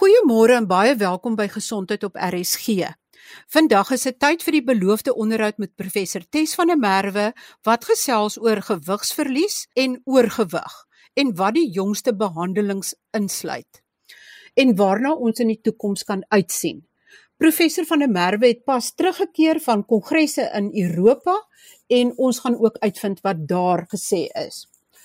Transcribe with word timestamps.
Goeiemôre 0.00 0.54
en 0.56 0.64
baie 0.64 0.94
welkom 0.96 1.34
by 1.36 1.44
Gesondheid 1.52 2.06
op 2.06 2.14
RSG. 2.16 2.86
Vandag 3.52 3.90
is 3.92 4.06
dit 4.06 4.16
tyd 4.16 4.40
vir 4.46 4.54
die 4.56 4.62
beloofde 4.64 5.12
onderhoud 5.12 5.58
met 5.60 5.74
professor 5.76 6.22
Tes 6.24 6.54
van 6.56 6.72
der 6.72 6.78
Merwe 6.80 7.26
wat 7.68 7.84
gesels 7.84 8.38
oor 8.40 8.62
gewigsverlies 8.64 9.58
en 9.76 9.98
oorgewig 10.08 10.78
en 11.20 11.34
wat 11.36 11.58
die 11.58 11.66
jongste 11.76 12.16
behandelings 12.16 12.94
insluit 13.12 13.82
en 14.56 14.72
waarna 14.80 15.12
ons 15.12 15.44
in 15.44 15.52
die 15.52 15.60
toekoms 15.60 16.08
kan 16.08 16.24
uitsien. 16.32 16.80
Professor 17.36 17.84
van 17.84 18.00
der 18.00 18.14
Merwe 18.16 18.54
het 18.54 18.64
pas 18.64 18.88
teruggekeer 18.96 19.60
van 19.68 19.84
kongresse 19.84 20.48
in 20.56 20.72
Europa 20.86 21.36
en 21.92 22.16
ons 22.16 22.40
gaan 22.40 22.56
ook 22.56 22.80
uitvind 22.80 23.20
wat 23.20 23.44
daar 23.52 23.84
gesê 23.92 24.30
is. 24.48 24.64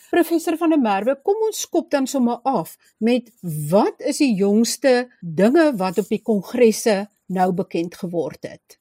Professor 0.09 0.57
van 0.57 0.69
der 0.69 0.79
Merwe, 0.79 1.15
kom 1.23 1.41
ons 1.47 1.61
skop 1.65 1.89
dan 1.91 2.07
sommer 2.07 2.39
af 2.43 2.75
met 2.97 3.31
wat 3.69 3.99
is 3.99 4.21
die 4.23 4.33
jongste 4.35 5.09
dinge 5.21 5.71
wat 5.77 5.97
op 5.97 6.09
die 6.09 6.21
kongresse 6.21 7.05
nou 7.27 7.52
bekend 7.53 7.95
geword 7.97 8.45
het? 8.45 8.80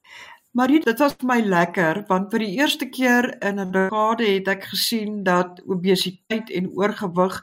Marie, 0.54 0.78
dit 0.84 1.00
was 1.02 1.16
vir 1.18 1.26
my 1.26 1.40
lekker 1.42 2.04
want 2.06 2.30
vir 2.30 2.44
die 2.44 2.52
eerste 2.60 2.86
keer 2.86 3.26
in 3.42 3.58
'n 3.58 3.72
dekade 3.74 4.26
het 4.26 4.48
ek 4.48 4.68
gesien 4.70 5.24
dat 5.24 5.58
obesiteit 5.66 6.50
en 6.50 6.68
oorgewig 6.78 7.40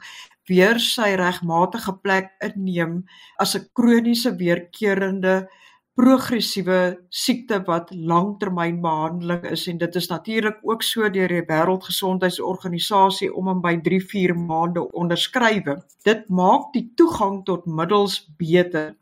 weer 0.48 0.78
sy 0.80 1.12
regmatige 1.20 1.92
plek 2.02 2.30
inneem 2.40 3.04
as 3.38 3.54
'n 3.56 3.68
kroniese 3.74 4.32
weerkerende 4.36 5.48
progressiewe 5.94 7.04
siekte 7.12 7.58
wat 7.66 7.90
langtermynbehandeling 7.92 9.44
is 9.52 9.66
en 9.68 9.78
dit 9.78 9.96
is 10.00 10.08
natuurlik 10.08 10.60
ook 10.62 10.82
so 10.82 11.08
deur 11.12 11.28
die 11.28 11.44
Wêreldgesondheidsorganisasie 11.50 13.28
om 13.34 13.50
en 13.52 13.60
by 13.60 13.74
3-4 13.84 14.32
maande 14.38 14.86
onderskrywe. 14.88 15.82
Dit 16.08 16.28
maak 16.28 16.72
die 16.72 16.86
toegang 16.96 17.42
tot 17.44 17.66
middels 17.66 18.22
beter. 18.40 18.94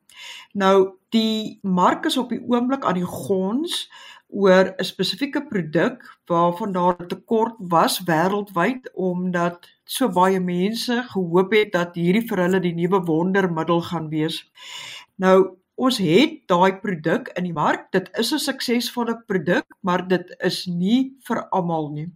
Nou 0.53 0.99
die 1.15 1.59
mark 1.63 2.07
is 2.11 2.19
op 2.19 2.35
die 2.35 2.43
oomblik 2.43 2.85
aan 2.85 2.99
die 2.99 3.07
gons 3.07 3.87
oor 4.31 4.75
'n 4.79 4.85
spesifieke 4.85 5.43
produk 5.47 6.03
waarvan 6.27 6.73
daar 6.73 6.97
'n 6.99 7.09
tekort 7.09 7.55
was 7.59 8.03
wêreldwyd 8.07 8.91
omdat 8.95 9.71
so 9.85 10.09
baie 10.09 10.41
mense 10.41 11.03
gehoop 11.13 11.53
het 11.53 11.73
dat 11.73 11.95
hierdie 11.95 12.29
vir 12.29 12.39
hulle 12.39 12.61
die 12.61 12.75
nuwe 12.75 13.01
wondermiddel 13.05 13.81
gaan 13.81 14.09
wees. 14.09 14.51
Nou 15.17 15.60
ons 15.81 15.99
het 16.03 16.37
daai 16.51 16.81
produk 16.83 17.31
in 17.39 17.49
die 17.49 17.57
mark. 17.57 17.89
Dit 17.93 18.11
is 18.19 18.33
'n 18.33 18.39
suksesvolle 18.39 19.17
produk, 19.27 19.65
maar 19.83 20.07
dit 20.09 20.37
is 20.45 20.67
nie 20.67 21.17
vir 21.27 21.49
almal 21.51 21.91
nie. 21.93 22.11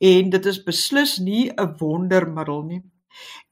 En 0.00 0.30
dit 0.30 0.46
is 0.46 0.64
beslis 0.64 1.18
nie 1.18 1.50
'n 1.50 1.76
wondermiddel 1.78 2.62
nie. 2.62 2.82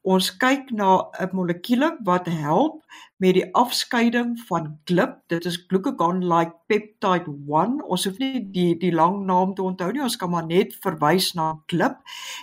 Ons 0.03 0.37
kyk 0.37 0.71
na 0.71 1.09
'n 1.23 1.29
molekuule 1.33 1.97
wat 2.03 2.25
help 2.27 2.83
met 3.17 3.33
die 3.33 3.53
afskeiding 3.53 4.39
van 4.47 4.79
GLP. 4.85 5.13
Dit 5.27 5.45
is 5.45 5.63
glucagon-like 5.67 6.53
peptide 6.67 7.31
1. 7.47 7.83
Ons 7.87 8.05
hoef 8.05 8.17
nie 8.17 8.51
die 8.51 8.77
die 8.77 8.91
lang 8.91 9.25
naam 9.25 9.53
te 9.53 9.63
onthou 9.63 9.91
nie. 9.91 10.01
Ons 10.01 10.17
kan 10.17 10.29
maar 10.29 10.45
net 10.45 10.75
verwys 10.75 11.33
na 11.33 11.63
GLP. 11.67 11.95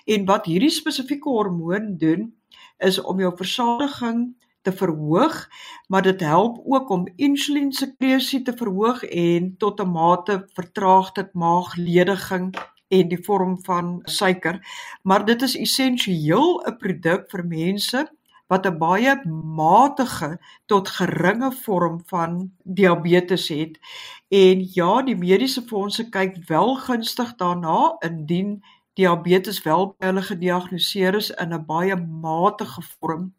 En 0.07 0.25
wat 0.25 0.47
hierdie 0.47 0.71
spesifieke 0.71 1.29
hormoon 1.29 1.97
doen 1.99 2.33
is 2.79 3.01
om 3.01 3.21
jou 3.21 3.37
versadiging 3.37 4.35
te 4.63 4.73
verhoog, 4.73 5.49
maar 5.89 6.03
dit 6.03 6.21
help 6.21 6.61
ook 6.65 6.91
om 6.91 7.09
insuliensekresie 7.17 8.43
te 8.43 8.57
verhoog 8.57 9.05
en 9.05 9.55
tot 9.59 9.81
'n 9.81 9.91
mate 9.91 10.49
vertraag 10.53 11.13
dit 11.13 11.33
maaglediging 11.35 12.55
en 12.89 13.09
die 13.09 13.25
vorm 13.25 13.65
van 13.65 14.01
suiker. 14.03 14.61
Maar 15.03 15.25
dit 15.25 15.43
is 15.43 15.57
essensieel 15.57 16.63
'n 16.67 16.77
produk 16.77 17.31
vir 17.31 17.45
mense 17.47 18.01
wat 18.47 18.67
'n 18.67 18.79
baie 18.79 19.15
matige 19.57 20.31
tot 20.67 20.89
geringe 20.89 21.53
vorm 21.53 22.03
van 22.07 22.53
diabetes 22.63 23.49
het. 23.49 23.79
En 24.29 24.69
ja, 24.73 25.03
die 25.03 25.17
mediese 25.17 25.63
fondse 25.63 26.09
kyk 26.09 26.37
wel 26.47 26.75
gunstig 26.77 27.35
daarna 27.37 27.97
indien 27.99 28.65
diabetes 28.93 29.63
wel 29.63 29.95
by 29.99 30.07
hulle 30.07 30.23
gediagnoseer 30.23 31.15
is 31.15 31.31
in 31.31 31.55
'n 31.55 31.67
baie 31.67 31.97
matige 31.97 32.83
vorm 32.83 33.33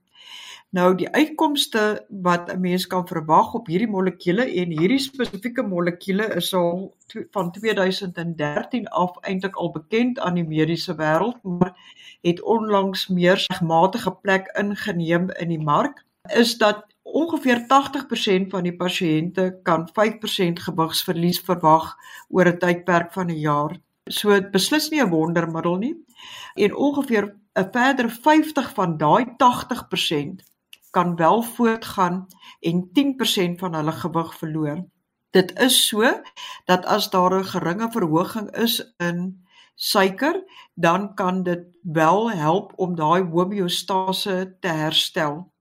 Nou 0.72 0.94
die 0.96 1.10
uitkomste 1.12 1.82
wat 2.24 2.52
'n 2.52 2.60
mens 2.60 2.88
kan 2.88 3.08
verwag 3.08 3.54
op 3.54 3.68
hierdie 3.68 3.90
molekuule 3.92 4.44
en 4.44 4.70
hierdie 4.72 5.00
spesifieke 5.04 5.64
molekuule 5.68 6.28
is 6.36 6.54
al 6.54 6.94
van 7.32 7.52
2013 7.52 8.88
af 8.88 9.18
eintlik 9.22 9.56
al 9.56 9.72
bekend 9.72 10.20
aan 10.20 10.34
die 10.34 10.48
mediese 10.48 10.96
wêreld, 10.96 11.42
maar 11.44 11.76
het 12.22 12.42
onlangs 12.42 13.08
meer 13.08 13.46
regmatige 13.48 14.12
plek 14.12 14.48
ingeneem 14.58 15.30
in 15.30 15.50
die 15.50 15.60
mark, 15.60 16.06
is 16.36 16.58
dat 16.58 16.86
ongeveer 17.02 17.66
80% 17.68 18.48
van 18.50 18.64
die 18.64 18.76
pasiënte 18.76 19.60
kan 19.64 19.90
5% 19.92 20.60
gewigsverlies 20.60 21.42
verwag 21.42 21.96
oor 22.30 22.48
'n 22.48 22.58
tydperk 22.58 23.12
van 23.14 23.28
'n 23.28 23.40
jaar. 23.40 23.76
So 24.10 24.30
dit 24.30 24.52
beslis 24.52 24.90
nie 24.90 25.04
'n 25.04 25.10
wondermiddel 25.10 25.76
nie. 25.76 25.96
En 26.56 26.76
ongeveer 26.76 27.36
'n 27.60 27.70
verder 27.72 28.10
50 28.10 28.74
van 28.74 28.98
daai 28.98 29.26
80% 29.38 30.51
kan 30.92 31.16
wel 31.16 31.42
voortgaan 31.42 32.28
en 32.60 32.90
10% 32.94 33.60
van 33.60 33.74
hulle 33.74 33.92
gewig 33.92 34.36
verloor. 34.38 34.86
Dit 35.32 35.60
is 35.60 35.88
so 35.88 36.22
dat 36.66 36.86
as 36.86 37.10
daar 37.10 37.40
'n 37.40 37.46
geringe 37.46 37.92
verhoging 37.92 38.52
is 38.52 38.94
in 38.98 39.46
suiker, 39.76 40.44
dan 40.74 41.14
kan 41.16 41.44
dit 41.44 41.64
wel 41.82 42.32
help 42.32 42.74
om 42.76 42.96
daai 42.96 43.24
homeostase 43.24 44.58
te 44.60 44.68
herstel. 44.68 45.52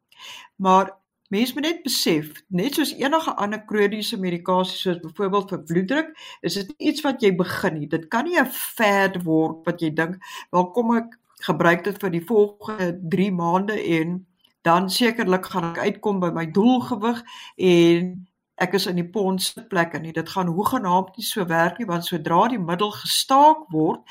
Maar 0.56 0.98
mense 1.28 1.54
moet 1.54 1.62
net 1.62 1.82
besef, 1.82 2.42
net 2.48 2.74
soos 2.74 2.92
enige 2.92 3.34
ander 3.36 3.64
kroniese 3.64 4.18
medikasie 4.18 4.76
soos 4.76 4.98
byvoorbeeld 5.00 5.48
vir 5.48 5.62
bloeddruk, 5.62 6.36
is 6.40 6.54
dit 6.54 6.74
iets 6.76 7.00
wat 7.00 7.22
jy 7.22 7.34
begin 7.36 7.78
nie. 7.78 7.88
Dit 7.88 8.08
kan 8.08 8.24
nie 8.24 8.38
'n 8.40 8.46
fad 8.46 9.22
word 9.22 9.64
wat 9.64 9.80
jy 9.80 9.90
dink, 9.94 10.18
"Wel 10.50 10.70
kom 10.70 10.96
ek 10.96 11.18
gebruik 11.40 11.84
dit 11.84 11.98
vir 12.00 12.10
die 12.10 12.24
volgende 12.24 12.98
3 13.08 13.32
maande 13.32 13.82
en 13.98 14.26
dan 14.66 14.90
sekerlik 14.90 15.46
gaan 15.52 15.70
ek 15.72 15.78
uitkom 15.78 16.20
by 16.20 16.30
my 16.34 16.46
doelgewig 16.52 17.22
en 17.56 18.12
ek 18.60 18.74
is 18.76 18.86
in 18.90 18.98
die 19.00 19.08
pond 19.08 19.40
sitplek 19.40 19.94
en 19.96 20.04
dit 20.12 20.32
gaan 20.34 20.50
hoegenaamd 20.52 21.16
nie 21.16 21.24
so 21.24 21.46
werk 21.48 21.78
nie 21.80 21.88
want 21.88 22.04
sodra 22.04 22.42
die 22.52 22.60
middel 22.60 22.92
gestaak 22.92 23.64
word 23.72 24.04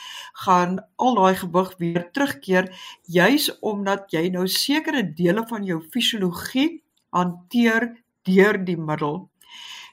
gaan 0.46 0.80
al 0.98 1.20
daai 1.20 1.36
gewig 1.44 1.74
weer 1.82 2.08
terugkeer 2.18 2.70
juis 3.06 3.50
omdat 3.62 4.10
jy 4.16 4.26
nou 4.34 4.48
sekere 4.50 5.04
dele 5.22 5.46
van 5.52 5.68
jou 5.70 5.80
fisiologie 5.94 6.82
hanteer 7.14 7.92
deur 8.28 8.58
die 8.66 8.78
middel. 8.78 9.30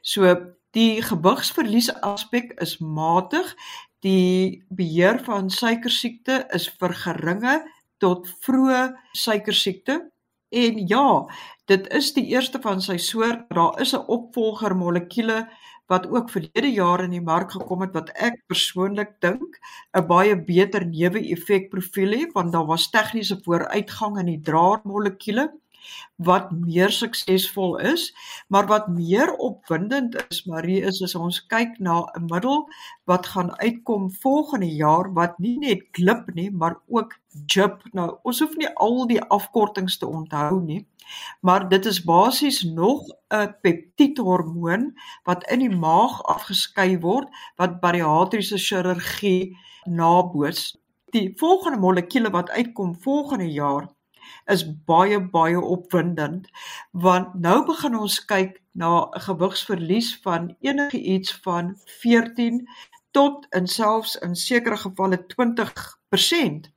So 0.02 0.34
die 0.76 1.02
gewigsverlies 1.02 1.90
aspek 2.04 2.52
is 2.62 2.76
matig. 2.80 3.54
Die 4.04 4.62
beheer 4.68 5.18
van 5.24 5.48
suikersiekte 5.50 6.44
is 6.54 6.68
vergeringe 6.80 7.62
tot 8.02 8.28
vroeë 8.44 8.82
suikersiekte 9.16 10.02
En 10.56 10.86
ja, 10.88 11.06
dit 11.68 11.88
is 11.92 12.12
die 12.16 12.26
eerste 12.32 12.60
van 12.64 12.80
sy 12.80 12.96
soort. 13.02 13.44
Daar 13.52 13.80
is 13.80 13.92
'n 13.92 14.06
opvolger 14.16 14.76
molekuule 14.76 15.38
wat 15.86 16.08
ook 16.10 16.30
verlede 16.30 16.70
jaar 16.72 17.02
in 17.04 17.10
die 17.14 17.22
mark 17.22 17.52
gekom 17.52 17.80
het 17.84 17.92
wat 17.94 18.10
ek 18.28 18.40
persoonlik 18.50 19.12
dink 19.20 19.58
'n 19.92 20.06
baie 20.06 20.34
beter 20.44 20.86
neeweffek 20.86 21.68
profiel 21.70 22.12
het 22.18 22.32
want 22.32 22.52
daar 22.52 22.66
was 22.66 22.90
tegniese 22.90 23.38
vooruitgang 23.44 24.18
in 24.18 24.26
die 24.26 24.40
draadmolekuule 24.40 25.44
wat 26.16 26.50
meer 26.50 26.90
suksesvol 26.90 27.76
is, 27.78 28.08
maar 28.48 28.66
wat 28.66 28.88
meer 28.88 29.32
opwindend 29.36 30.16
is, 30.28 30.44
Marie, 30.44 30.80
is 30.82 31.02
as 31.02 31.14
ons 31.14 31.40
kyk 31.46 31.78
na 31.78 32.04
'n 32.16 32.26
middel 32.30 32.68
wat 33.04 33.26
gaan 33.26 33.52
uitkom 33.58 34.10
volgende 34.12 34.74
jaar 34.74 35.12
wat 35.12 35.38
nie 35.38 35.58
net 35.58 35.82
glip 35.92 36.34
nie, 36.34 36.50
maar 36.50 36.80
ook 36.88 37.18
JIP. 37.46 37.82
Nou, 37.92 38.18
ons 38.22 38.40
hoef 38.40 38.56
nie 38.56 38.68
al 38.74 39.06
die 39.06 39.20
afkortings 39.20 39.98
te 39.98 40.06
onthou 40.06 40.62
nie, 40.62 40.86
maar 41.40 41.68
dit 41.68 41.86
is 41.86 42.04
basies 42.04 42.62
nog 42.62 43.02
'n 43.28 43.54
peptiedhormoon 43.62 44.94
wat 45.24 45.46
in 45.50 45.58
die 45.58 45.76
maag 45.76 46.22
afgeskei 46.22 46.98
word 47.00 47.28
wat 47.56 47.80
bariatriese 47.80 48.58
chirurgie 48.58 49.56
naboots. 49.84 50.76
Die 51.14 51.32
volgende 51.36 51.78
molekuule 51.78 52.30
wat 52.30 52.50
uitkom 52.50 52.96
volgende 53.00 53.52
jaar 53.52 53.95
is 54.46 54.64
baie 54.86 55.20
baie 55.20 55.60
opwindend 55.60 56.48
want 56.92 57.34
nou 57.34 57.64
begin 57.66 57.96
ons 57.98 58.18
kyk 58.24 58.60
na 58.72 59.08
'n 59.14 59.20
gewigsverlies 59.28 60.10
van 60.24 60.56
enige 60.60 61.00
iets 61.00 61.32
van 61.44 61.76
14 62.00 62.68
tot 63.10 63.46
in 63.50 63.66
selfs 63.66 64.16
in 64.16 64.34
sekere 64.34 64.76
gevalle 64.76 65.18
20% 65.32 66.70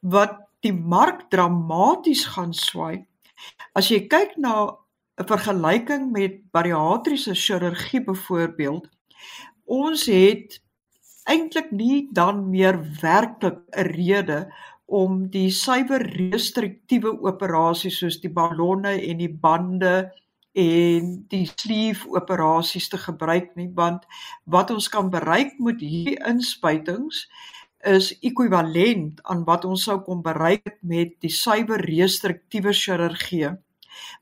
wat 0.00 0.38
die 0.66 0.74
mark 0.74 1.28
dramaties 1.30 2.24
gaan 2.34 2.52
swaai. 2.54 3.06
As 3.78 3.90
jy 3.92 4.00
kyk 4.10 4.36
na 4.36 4.54
'n 5.18 5.26
vergelyking 5.26 6.10
met 6.12 6.40
bariatriese 6.50 7.34
chirurgie 7.34 8.02
byvoorbeeld, 8.04 8.88
ons 9.64 10.06
het 10.06 10.58
eintlik 11.28 11.70
nie 11.70 12.08
dan 12.12 12.50
meer 12.50 12.78
werklik 13.02 13.58
'n 13.70 13.86
rede 13.94 14.38
om 14.88 15.26
die 15.28 15.50
suiwer 15.52 16.02
restriktiewe 16.16 17.12
operasies 17.28 17.98
soos 18.00 18.16
die 18.22 18.32
ballonne 18.32 18.94
en 19.04 19.20
die 19.20 19.28
bande 19.28 20.10
en 20.58 21.10
die 21.28 21.44
sleeve 21.50 22.08
operasies 22.16 22.88
te 22.88 22.98
gebruik 22.98 23.52
nie 23.60 23.68
want 23.76 24.08
wat 24.44 24.72
ons 24.72 24.88
kan 24.88 25.10
bereik 25.12 25.58
met 25.60 25.84
hierdie 25.84 26.16
inspuitings 26.30 27.26
is 27.86 28.10
ekwivalent 28.24 29.20
aan 29.22 29.44
wat 29.46 29.64
ons 29.68 29.84
sou 29.86 30.00
kon 30.02 30.24
bereik 30.24 30.78
met 30.80 31.14
die 31.22 31.30
suiwer 31.30 31.84
restruktiewe 31.84 32.72
chirurgie. 32.72 33.52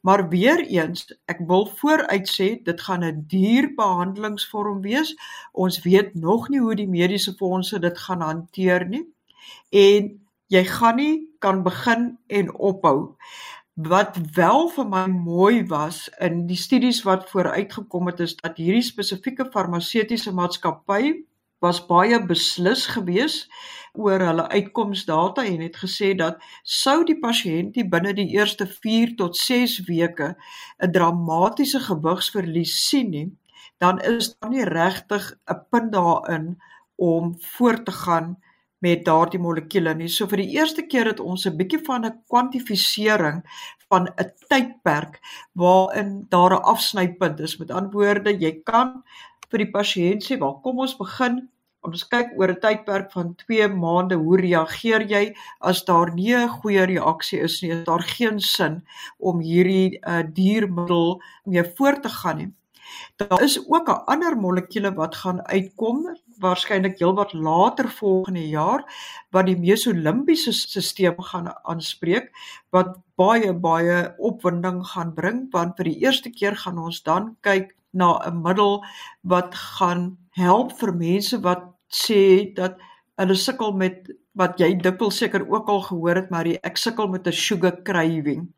Maar 0.02 0.28
weer 0.28 0.60
eens, 0.66 1.06
ek 1.28 1.40
wil 1.48 1.66
vooruit 1.78 2.28
sê 2.28 2.48
dit 2.64 2.80
gaan 2.80 3.04
'n 3.04 3.24
duur 3.28 3.74
behandelingsvorm 3.76 4.82
wees. 4.82 5.14
Ons 5.52 5.82
weet 5.82 6.14
nog 6.14 6.48
nie 6.48 6.60
hoe 6.60 6.74
die 6.74 6.88
mediese 6.88 7.34
fondse 7.34 7.78
dit 7.78 7.98
gaan 7.98 8.20
hanteer 8.20 8.88
nie. 8.88 9.06
En 9.70 10.25
jy 10.52 10.64
gaan 10.64 10.96
nie 10.96 11.14
kan 11.38 11.62
begin 11.62 12.18
en 12.26 12.50
ophou. 12.54 13.16
Wat 13.74 14.16
wel 14.34 14.68
vir 14.72 14.86
my 14.88 15.04
mooi 15.06 15.64
was 15.68 16.06
in 16.20 16.46
die 16.46 16.56
studies 16.56 17.02
wat 17.04 17.28
vooruitgekom 17.30 18.06
het 18.06 18.20
is 18.24 18.36
dat 18.36 18.56
hierdie 18.56 18.86
spesifieke 18.86 19.48
farmaseutiese 19.52 20.32
maatskappy 20.32 21.26
was 21.64 21.80
baie 21.88 22.18
beslis 22.28 22.86
gewees 22.92 23.36
oor 23.96 24.20
hulle 24.20 24.46
uitkomsdata 24.52 25.44
en 25.44 25.60
het 25.64 25.76
gesê 25.82 26.12
dat 26.16 26.40
sou 26.62 27.02
die 27.08 27.18
pasiënt 27.20 27.76
binne 27.92 28.12
die 28.16 28.28
eerste 28.36 28.66
4 28.68 29.16
tot 29.20 29.36
6 29.36 29.78
weke 29.88 30.34
'n 30.80 30.92
dramatiese 30.92 31.80
gewigsverlies 31.80 32.88
sien 32.88 33.10
nie, 33.10 33.28
dan 33.78 34.00
is 34.00 34.36
daar 34.38 34.50
nie 34.50 34.64
regtig 34.64 35.32
'n 35.48 35.60
punt 35.70 35.92
daarin 35.92 36.56
om 36.96 37.36
voort 37.40 37.84
te 37.84 37.92
gaan 37.92 38.36
met 38.84 39.04
daardie 39.04 39.40
molekule 39.40 39.94
nie. 39.94 40.08
So 40.08 40.26
vir 40.30 40.42
die 40.42 40.52
eerste 40.56 40.84
keer 40.86 41.06
het 41.12 41.20
ons 41.20 41.46
'n 41.46 41.56
bietjie 41.56 41.82
van 41.86 42.04
'n 42.04 42.22
kwantifisering 42.28 43.42
van 43.88 44.08
'n 44.08 44.32
tydperk 44.48 45.20
waarin 45.54 46.26
daar 46.28 46.52
'n 46.54 46.62
afsnypunt 46.62 47.40
is. 47.40 47.58
Met 47.58 47.70
ander 47.70 47.92
woorde, 47.92 48.30
jy 48.30 48.60
kan 48.64 49.02
vir 49.50 49.58
die 49.58 49.70
pasiënt 49.70 50.24
sê, 50.24 50.38
"Wel, 50.38 50.60
kom 50.62 50.78
ons 50.78 50.96
begin. 50.96 51.48
Ons 51.80 52.08
kyk 52.08 52.32
oor 52.36 52.50
'n 52.50 52.60
tydperk 52.60 53.12
van 53.12 53.34
2 53.34 53.68
maande 53.68 54.14
hoe 54.14 54.40
reageer 54.40 55.02
jy 55.02 55.34
as 55.60 55.84
daar 55.84 56.14
nie 56.14 56.34
'n 56.34 56.48
goeie 56.48 56.84
reaksie 56.84 57.40
is 57.40 57.62
nie, 57.62 57.70
is 57.70 57.84
daar 57.84 58.02
geen 58.02 58.40
sin 58.40 58.84
om 59.18 59.40
hierdie 59.40 59.98
uh, 60.02 60.22
diermiddel 60.32 61.22
mee 61.44 61.64
voort 61.76 62.02
te 62.02 62.08
gaan 62.08 62.36
nie." 62.36 62.52
Daar 63.16 63.42
is 63.42 63.58
ook 63.68 63.88
'n 63.88 64.04
ander 64.12 64.36
molekule 64.36 64.94
wat 64.94 65.14
gaan 65.14 65.40
uitkom 65.46 66.16
waarskynlik 66.38 66.98
heelwat 66.98 67.32
later 67.32 67.88
volgende 67.88 68.48
jaar 68.48 68.84
wat 69.30 69.46
die 69.46 69.56
mesolimbiese 69.56 70.52
stelsel 70.52 71.22
gaan 71.22 71.48
aanspreek 71.62 72.30
wat 72.70 72.96
baie 73.16 73.52
baie 73.52 74.14
opwinding 74.18 74.84
gaan 74.86 75.14
bring 75.14 75.46
want 75.50 75.76
vir 75.76 75.84
die 75.84 76.00
eerste 76.04 76.30
keer 76.30 76.56
gaan 76.56 76.78
ons 76.78 77.02
dan 77.02 77.36
kyk 77.40 77.76
na 77.90 78.20
'n 78.26 78.42
middel 78.42 78.84
wat 79.22 79.54
gaan 79.54 80.18
help 80.30 80.72
vir 80.80 80.92
mense 80.94 81.40
wat 81.40 81.64
sê 81.88 82.52
dat 82.54 82.76
hulle 83.16 83.34
sukkel 83.34 83.72
met 83.72 84.10
wat 84.36 84.60
jy 84.60 84.74
dikwels 84.76 85.16
seker 85.22 85.46
ook 85.48 85.68
al 85.68 85.80
gehoor 85.88 86.20
het 86.20 86.30
maar 86.30 86.46
ek 86.46 86.76
sukkel 86.76 87.08
met 87.08 87.26
'n 87.26 87.32
sugar 87.32 87.82
craving. 87.82 88.52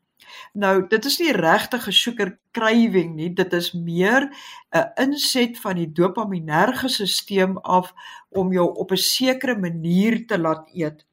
Nou 0.52 0.86
dit 0.88 1.04
is 1.04 1.18
nie 1.18 1.32
regtig 1.32 1.86
'n 1.86 1.92
sugar 1.92 2.38
craving 2.52 3.14
nie, 3.14 3.30
dit 3.34 3.52
is 3.52 3.72
meer 3.72 4.30
'n 4.74 4.86
inset 5.04 5.58
van 5.58 5.76
die 5.76 5.92
dopaminerge 5.92 6.88
stelsel 6.88 7.62
af 7.62 7.92
om 8.30 8.52
jou 8.52 8.68
op 8.74 8.92
'n 8.92 8.96
sekere 8.96 9.56
manier 9.58 10.26
te 10.26 10.38
laat 10.38 10.68
eet. 10.74 11.04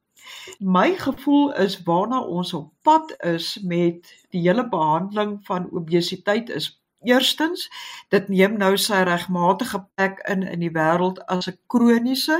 My 0.60 0.96
gevoel 0.96 1.54
is 1.54 1.84
waarna 1.84 2.20
ons 2.22 2.54
op 2.54 2.74
pad 2.82 3.16
is 3.20 3.60
met 3.64 4.26
die 4.30 4.42
hele 4.42 4.70
behandeling 4.70 5.40
van 5.46 5.70
obesiteit 5.72 6.50
is 6.50 6.82
Eerstens, 7.06 7.70
dit 8.10 8.30
neem 8.34 8.56
nou 8.58 8.72
sy 8.82 9.04
regmatige 9.06 9.84
plek 9.94 10.24
in 10.32 10.42
in 10.42 10.64
die 10.64 10.72
wêreld 10.74 11.22
as 11.30 11.48
'n 11.52 11.60
kroniese, 11.70 12.38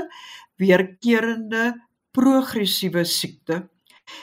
weerkerende, 0.58 1.64
progressiewe 2.10 3.04
siekte. 3.04 3.68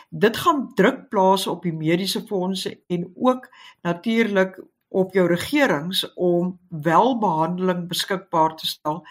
Dit 0.09 0.37
gaan 0.37 0.73
druk 0.75 1.09
plaas 1.09 1.47
op 1.47 1.63
die 1.63 1.73
mediese 1.73 2.21
fondse 2.27 2.79
en 2.87 3.11
ook 3.15 3.49
natuurlik 3.81 4.59
op 4.93 5.13
jou 5.13 5.27
regerings 5.27 6.13
om 6.13 6.59
welbehandeling 6.69 7.87
beskikbaar 7.87 8.55
te 8.55 8.67
stel. 8.67 9.05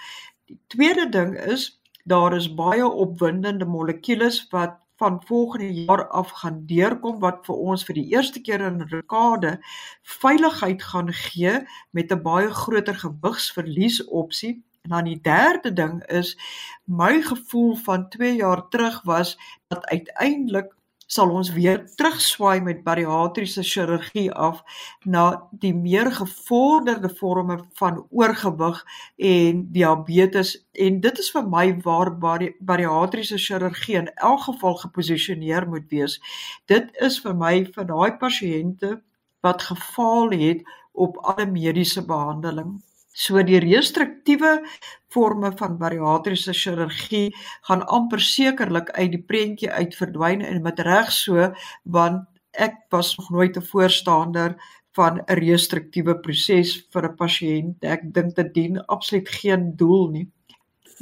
Die 0.46 0.60
tweede 0.66 1.08
ding 1.08 1.38
is 1.38 1.80
daar 2.04 2.36
is 2.36 2.54
baie 2.54 2.86
opwindende 2.86 3.64
molekules 3.64 4.46
wat 4.50 4.78
van 5.02 5.22
volgende 5.26 5.84
jaar 5.84 6.08
af 6.08 6.30
gaan 6.30 6.66
deurkom 6.66 7.18
wat 7.18 7.40
vir 7.46 7.54
ons 7.70 7.84
vir 7.86 7.96
die 7.98 8.08
eerste 8.14 8.40
keer 8.40 8.62
in 8.66 8.78
'n 8.82 8.90
dekade 8.90 9.52
veiligheid 10.02 10.82
gaan 10.82 11.12
gee 11.12 11.54
met 11.90 12.12
'n 12.12 12.22
baie 12.22 12.50
groter 12.50 12.94
gewigsverlies 12.94 14.04
opsie. 14.04 14.62
En 14.82 14.90
dan 14.90 15.04
die 15.04 15.20
derde 15.20 15.72
ding 15.72 16.06
is 16.06 16.38
my 16.84 17.22
gevoel 17.22 17.74
van 17.76 18.08
2 18.08 18.34
jaar 18.34 18.68
terug 18.68 19.02
was 19.02 19.38
dat 19.66 19.86
uiteindelik 19.86 20.74
sal 21.06 21.30
ons 21.30 21.52
weer 21.52 21.82
terugswaai 21.94 22.60
met 22.60 22.82
bariatriese 22.82 23.62
chirurgie 23.62 24.32
af 24.32 24.62
na 25.04 25.24
die 25.64 25.74
meer 25.74 26.10
gevorderde 26.18 27.10
forme 27.20 27.58
van 27.80 28.06
oorgewig 28.10 28.82
en 29.16 29.62
diabetes 29.72 30.54
en 30.72 31.00
dit 31.06 31.18
is 31.24 31.30
vir 31.36 31.48
my 31.56 31.66
waar 31.86 32.14
bariatriese 32.72 33.38
chirurgie 33.46 33.98
in 34.02 34.12
elk 34.14 34.46
geval 34.48 34.78
geposisioneer 34.84 35.68
moet 35.68 35.90
wees. 35.94 36.20
Dit 36.66 36.90
is 37.08 37.20
vir 37.20 37.36
my 37.44 37.54
vir 37.74 37.90
daai 37.92 38.16
pasiënte 38.24 38.96
wat 39.46 39.68
gefaal 39.68 40.32
het 40.46 40.64
op 40.92 41.20
alle 41.22 41.46
mediese 41.46 42.04
behandeling. 42.06 42.80
So 43.12 43.42
die 43.44 43.58
restruktiewe 43.60 44.52
forme 45.12 45.50
van 45.58 45.76
bariatriese 45.80 46.54
chirurgie 46.56 47.34
gaan 47.68 47.82
amper 47.96 48.20
sekerlik 48.24 48.88
uit 48.96 49.10
die 49.12 49.22
prentjie 49.32 49.70
uit 49.70 49.96
verdwyn 49.98 50.40
en 50.40 50.62
met 50.64 50.80
reg 50.80 51.10
so 51.12 51.50
want 51.96 52.24
ek 52.66 52.78
was 52.94 53.16
nog 53.18 53.28
nooit 53.36 53.56
'n 53.56 53.68
voorstander 53.72 54.56
van 54.96 55.20
'n 55.20 55.38
restruktiewe 55.44 56.14
proses 56.24 56.70
vir 56.92 57.08
'n 57.08 57.16
pasiënt. 57.16 57.84
Ek 57.84 58.02
dink 58.14 58.34
dit 58.36 58.54
dien 58.54 58.80
absoluut 58.86 59.28
geen 59.28 59.76
doel 59.76 60.08
nie 60.10 60.26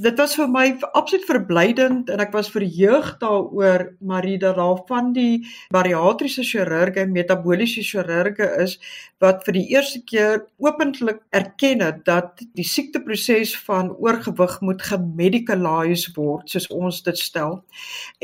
dit 0.01 0.17
was 0.21 0.35
vir 0.39 0.49
my 0.49 0.65
absoluut 0.97 1.27
verblydend 1.29 2.11
en 2.13 2.23
ek 2.25 2.33
was 2.33 2.49
verheug 2.53 3.11
daaroor 3.21 3.87
Marie 4.01 4.39
dat 4.41 4.57
daar 4.57 4.81
van 4.89 5.13
die 5.17 5.43
bariatriese 5.75 6.45
chirurge 6.47 7.05
metaboliese 7.11 7.85
chirurge 7.85 8.49
is 8.65 8.79
wat 9.21 9.45
vir 9.45 9.59
die 9.59 9.67
eerste 9.75 10.01
keer 10.09 10.45
openlik 10.65 11.21
erken 11.37 11.85
het 11.85 12.05
dat 12.09 12.41
die 12.57 12.65
siekteproses 12.65 13.53
van 13.67 13.93
oorgewig 14.01 14.57
moet 14.65 14.85
gemedicalize 14.89 16.15
word 16.17 16.49
soos 16.49 16.71
ons 16.73 17.03
dit 17.05 17.19
stel. 17.21 17.61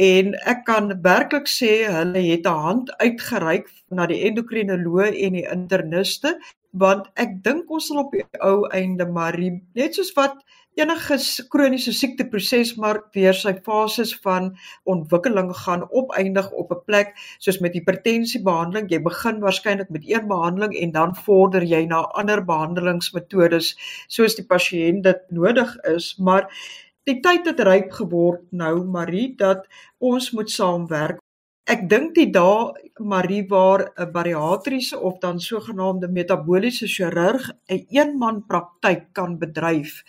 En 0.00 0.32
ek 0.48 0.64
kan 0.68 0.94
werklik 1.04 1.50
sê 1.50 1.84
hulle 1.84 2.24
het 2.30 2.48
'n 2.48 2.62
hand 2.68 2.94
uitgereik 2.96 3.68
na 3.90 4.06
die 4.10 4.22
endokrinoloog 4.28 5.14
en 5.26 5.38
die 5.38 5.46
interniste 5.46 6.36
want 6.76 7.06
ek 7.22 7.38
dink 7.44 7.70
ons 7.72 7.88
sal 7.88 8.02
op 8.04 8.14
die 8.14 8.24
ou 8.44 8.66
einde 8.74 9.06
Marie 9.18 9.52
net 9.78 9.98
soos 9.98 10.12
wat 10.16 10.40
enige 10.76 11.16
kroniese 11.52 11.92
siekteproses 11.96 12.74
maar 12.82 12.98
deur 13.16 13.36
sy 13.38 13.54
fases 13.68 14.12
van 14.26 14.50
ontwikkeling 14.94 15.48
gaan 15.62 15.86
opeindig 16.00 16.50
op 16.62 16.72
'n 16.74 16.82
plek 16.88 17.14
soos 17.38 17.60
met 17.64 17.78
hipertensiebehandeling 17.78 18.90
jy 18.92 19.00
begin 19.08 19.40
waarskynlik 19.46 19.90
met 19.90 20.04
een 20.04 20.28
behandeling 20.28 20.74
en 20.82 20.92
dan 20.98 21.16
vorder 21.28 21.64
jy 21.64 21.84
na 21.86 22.02
ander 22.22 22.44
behandelingsmetodes 22.44 23.76
soos 24.08 24.36
die 24.36 24.48
pasiënt 24.54 25.02
dit 25.02 25.22
nodig 25.30 25.76
is 25.96 26.14
maar 26.18 26.50
die 27.06 27.20
tyd 27.20 27.46
het 27.46 27.60
ryp 27.60 27.92
geword 28.00 28.42
nou 28.50 28.84
Marie 28.84 29.28
dat 29.36 29.64
ons 29.98 30.30
moet 30.32 30.50
saamwerk 30.50 31.22
Ek 31.66 31.80
dink 31.90 32.12
die 32.14 32.28
dae 32.30 32.78
Marie 33.02 33.42
waar 33.50 33.90
'n 33.99 34.12
bariatriese 34.12 35.00
of 35.08 35.18
dan 35.18 35.40
sogenaamde 35.40 36.08
metaboliese 36.08 36.87
chirurg 36.87 37.50
'n 37.68 37.87
eenman 37.90 38.46
praktyk 38.46 39.12
kan 39.12 39.38
bedryf 39.40 40.04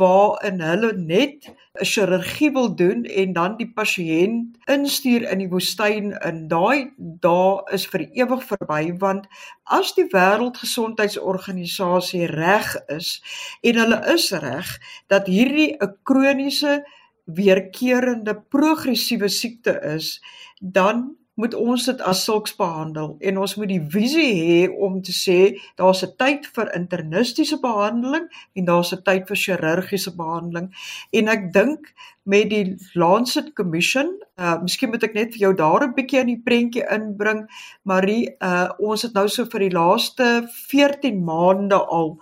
waarin 0.00 0.60
hulle 0.60 0.92
net 0.92 1.48
'n 1.48 1.54
chirurgie 1.92 2.52
wil 2.52 2.74
doen 2.82 3.04
en 3.04 3.32
dan 3.32 3.56
die 3.56 3.72
pasiënt 3.78 4.56
instuur 4.76 5.22
in 5.32 5.38
die 5.38 5.52
woestyn 5.54 6.06
in 6.30 6.48
daai 6.48 6.90
dae 6.98 7.62
is 7.72 7.86
vir 7.86 8.00
ewig 8.12 8.42
verby 8.50 8.92
want 9.00 9.26
as 9.64 9.94
die 9.96 10.08
wêreldgesondheidsorganisasie 10.12 12.26
reg 12.26 12.76
is 12.98 13.22
en 13.62 13.74
hulle 13.80 14.00
is 14.14 14.32
reg 14.44 14.78
dat 15.08 15.26
hierdie 15.26 15.76
'n 15.80 15.96
kroniese 16.04 16.84
weerkerende 17.28 18.32
progressiewe 18.48 19.28
siekte 19.28 19.74
is 19.94 20.16
dan 20.60 21.18
moet 21.38 21.54
ons 21.54 21.84
dit 21.86 22.00
as 22.02 22.24
sulks 22.26 22.54
behandel 22.58 23.12
en 23.30 23.38
ons 23.38 23.54
moet 23.60 23.70
die 23.70 23.82
visie 23.94 24.30
hê 24.40 24.62
om 24.86 24.98
te 25.06 25.14
sê 25.14 25.38
daar's 25.78 26.02
'n 26.02 26.16
tyd 26.18 26.46
vir 26.54 26.72
internistiese 26.74 27.58
behandeling 27.62 28.26
en 28.56 28.64
daar's 28.64 28.92
'n 28.92 29.02
tyd 29.02 29.28
vir 29.28 29.38
chirurgiese 29.44 30.16
behandeling. 30.16 30.74
En 31.12 31.28
ek 31.28 31.52
dink 31.52 31.94
met 32.28 32.50
die 32.50 32.76
Lancet 32.94 33.54
Commission, 33.54 34.10
uh 34.36 34.58
miskien 34.62 34.90
moet 34.90 35.02
ek 35.02 35.14
net 35.14 35.30
vir 35.32 35.40
jou 35.46 35.54
daar 35.54 35.86
'n 35.86 35.94
bietjie 35.94 36.20
in 36.20 36.26
die 36.26 36.42
prentjie 36.44 36.84
inbring, 36.90 37.46
Marie, 37.84 38.34
uh 38.40 38.68
ons 38.78 39.02
het 39.02 39.14
nou 39.14 39.28
so 39.28 39.44
vir 39.44 39.60
die 39.60 39.76
laaste 39.78 40.48
14 40.68 41.24
maande 41.24 41.78
al 41.78 42.18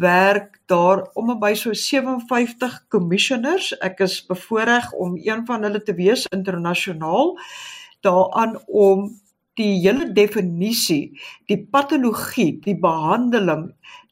werk 0.00 0.60
daar 0.66 1.04
om 1.14 1.30
en 1.34 1.40
by 1.40 1.52
so 1.58 1.72
57 1.76 2.78
commissioners. 2.88 3.72
Ek 3.84 4.00
is 4.00 4.22
bevoorreg 4.26 4.92
om 4.92 5.18
een 5.20 5.44
van 5.46 5.66
hulle 5.66 5.82
te 5.82 5.94
wees 5.94 6.24
internasionaal 6.32 7.36
daaraan 8.02 8.56
om 8.66 9.10
die 9.60 9.82
hele 9.82 10.08
definisie, 10.16 11.12
die 11.50 11.60
patologie, 11.60 12.56
die 12.64 12.76
behandeling 12.80 13.66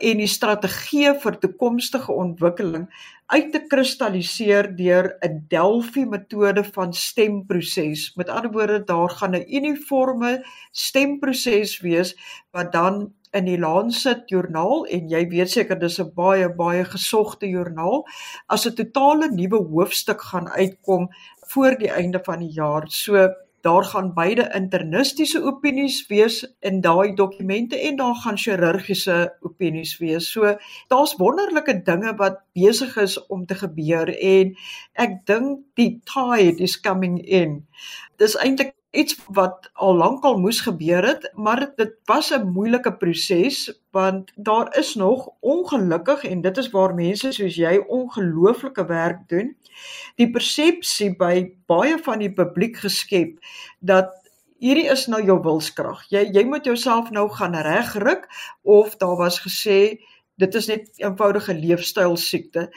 en 0.05 0.21
die 0.21 0.29
strategie 0.29 1.15
vir 1.23 1.39
toekomstige 1.41 2.13
ontwikkeling 2.13 2.85
uit 3.33 3.49
te 3.55 3.63
kristalliseer 3.73 4.69
deur 4.77 5.17
'n 5.25 5.47
Delphi 5.49 6.05
metode 6.05 6.65
van 6.75 6.93
stemproses. 6.93 8.13
Met 8.17 8.29
ander 8.29 8.53
woorde, 8.53 8.85
daar 8.85 9.11
gaan 9.11 9.35
'n 9.37 9.49
uniforme 9.49 10.45
stemproses 10.73 11.81
wees 11.81 12.17
wat 12.53 12.73
dan 12.73 13.15
in 13.33 13.45
die 13.47 13.59
Lancet 13.59 14.31
joernaal 14.31 14.87
en 14.87 15.11
jy 15.11 15.21
weet 15.31 15.51
seker 15.51 15.79
dis 15.79 16.01
'n 16.01 16.13
baie 16.15 16.49
baie 16.63 16.85
gesogte 16.85 17.47
joernaal 17.47 18.07
as 18.49 18.67
'n 18.67 18.75
totale 18.75 19.31
nuwe 19.31 19.61
hoofstuk 19.75 20.21
gaan 20.21 20.49
uitkom 20.49 21.09
voor 21.53 21.79
die 21.79 21.91
einde 21.91 22.21
van 22.25 22.39
die 22.39 22.53
jaar. 22.53 22.85
So 22.89 23.29
daar 23.61 23.85
gaan 23.85 24.15
beide 24.15 24.51
internistiese 24.55 25.43
opinies 25.43 26.07
wees 26.07 26.57
in 26.61 26.81
daai 26.81 27.15
dokumente 27.15 27.81
en 27.81 27.97
daar 27.97 28.15
gaan 28.15 28.39
chirurgiese 28.39 29.37
opinies 29.41 29.99
wees. 29.99 30.31
So 30.33 30.57
daar's 30.89 31.17
wonderlike 31.17 31.83
dinge 31.83 32.15
wat 32.17 32.41
besig 32.53 32.97
is 32.97 33.27
om 33.27 33.47
te 33.47 33.55
gebeur 33.55 34.09
en 34.19 34.57
ek 34.93 35.25
dink 35.25 35.65
die 35.75 36.01
tide 36.05 36.57
is 36.63 36.81
coming 36.81 37.21
in. 37.27 37.67
Dis 38.17 38.37
eintlik 38.37 38.75
iets 38.91 39.17
wat 39.31 39.71
al 39.73 39.95
lankal 39.95 40.39
moes 40.39 40.61
gebeur 40.67 41.07
het, 41.07 41.31
maar 41.35 41.73
dit 41.77 41.93
was 42.05 42.31
'n 42.33 42.51
moeilike 42.51 42.97
proses 42.97 43.81
want 43.91 44.33
daar 44.37 44.79
is 44.79 44.95
nog 44.95 45.29
ongelukkig 45.41 46.25
en 46.25 46.41
dit 46.41 46.57
is 46.57 46.71
waar 46.71 46.95
mense 46.95 47.33
soos 47.33 47.57
jy 47.57 47.77
ongelooflike 47.87 48.87
werk 48.87 49.29
doen. 49.29 49.57
Die 50.15 50.31
persepsie 50.31 51.17
by 51.17 51.55
baie 51.67 51.99
van 51.99 52.19
die 52.19 52.33
publiek 52.33 52.77
geskep 52.77 53.39
dat 53.79 54.11
hierdie 54.59 54.91
is 54.91 55.07
nou 55.07 55.23
jou 55.25 55.41
wilskrag. 55.43 56.05
Jy 56.09 56.31
jy 56.33 56.45
moet 56.45 56.65
jouself 56.65 57.11
nou 57.11 57.29
gaan 57.31 57.55
regruk 57.55 58.29
of 58.63 58.97
daar 58.97 59.17
was 59.17 59.41
gesê 59.41 60.01
dit 60.41 60.55
is 60.55 60.67
net 60.67 60.89
eenvoudige 60.97 61.55
leefstyl 61.55 62.17
siekte. 62.17 62.71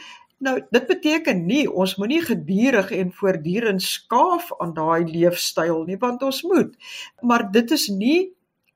Nou, 0.44 0.58
dit 0.76 0.88
beteken 0.90 1.46
nie 1.48 1.64
ons 1.72 1.96
moenie 1.96 2.22
gedurig 2.26 2.90
en 2.92 3.12
voortdurend 3.16 3.82
skaaf 3.82 4.50
aan 4.60 4.74
daai 4.76 5.06
leefstyl 5.08 5.86
nie, 5.88 5.96
want 6.02 6.24
ons 6.28 6.42
moet. 6.50 6.74
Maar 7.22 7.46
dit 7.52 7.72
is 7.72 7.88
nie 7.88 8.34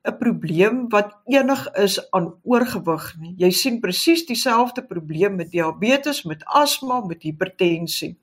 'n 0.08 0.18
probleem 0.18 0.90
wat 0.90 1.12
enig 1.26 1.68
is 1.76 1.98
aan 2.12 2.30
oorgewig 2.44 3.16
nie. 3.20 3.34
Jy 3.38 3.52
sien 3.52 3.80
presies 3.80 4.26
dieselfde 4.26 4.84
probleem 4.84 5.36
met 5.36 5.52
diabetes, 5.52 6.24
met 6.24 6.46
asma, 6.46 7.02
met 7.06 7.24
hipertensie. 7.24 8.16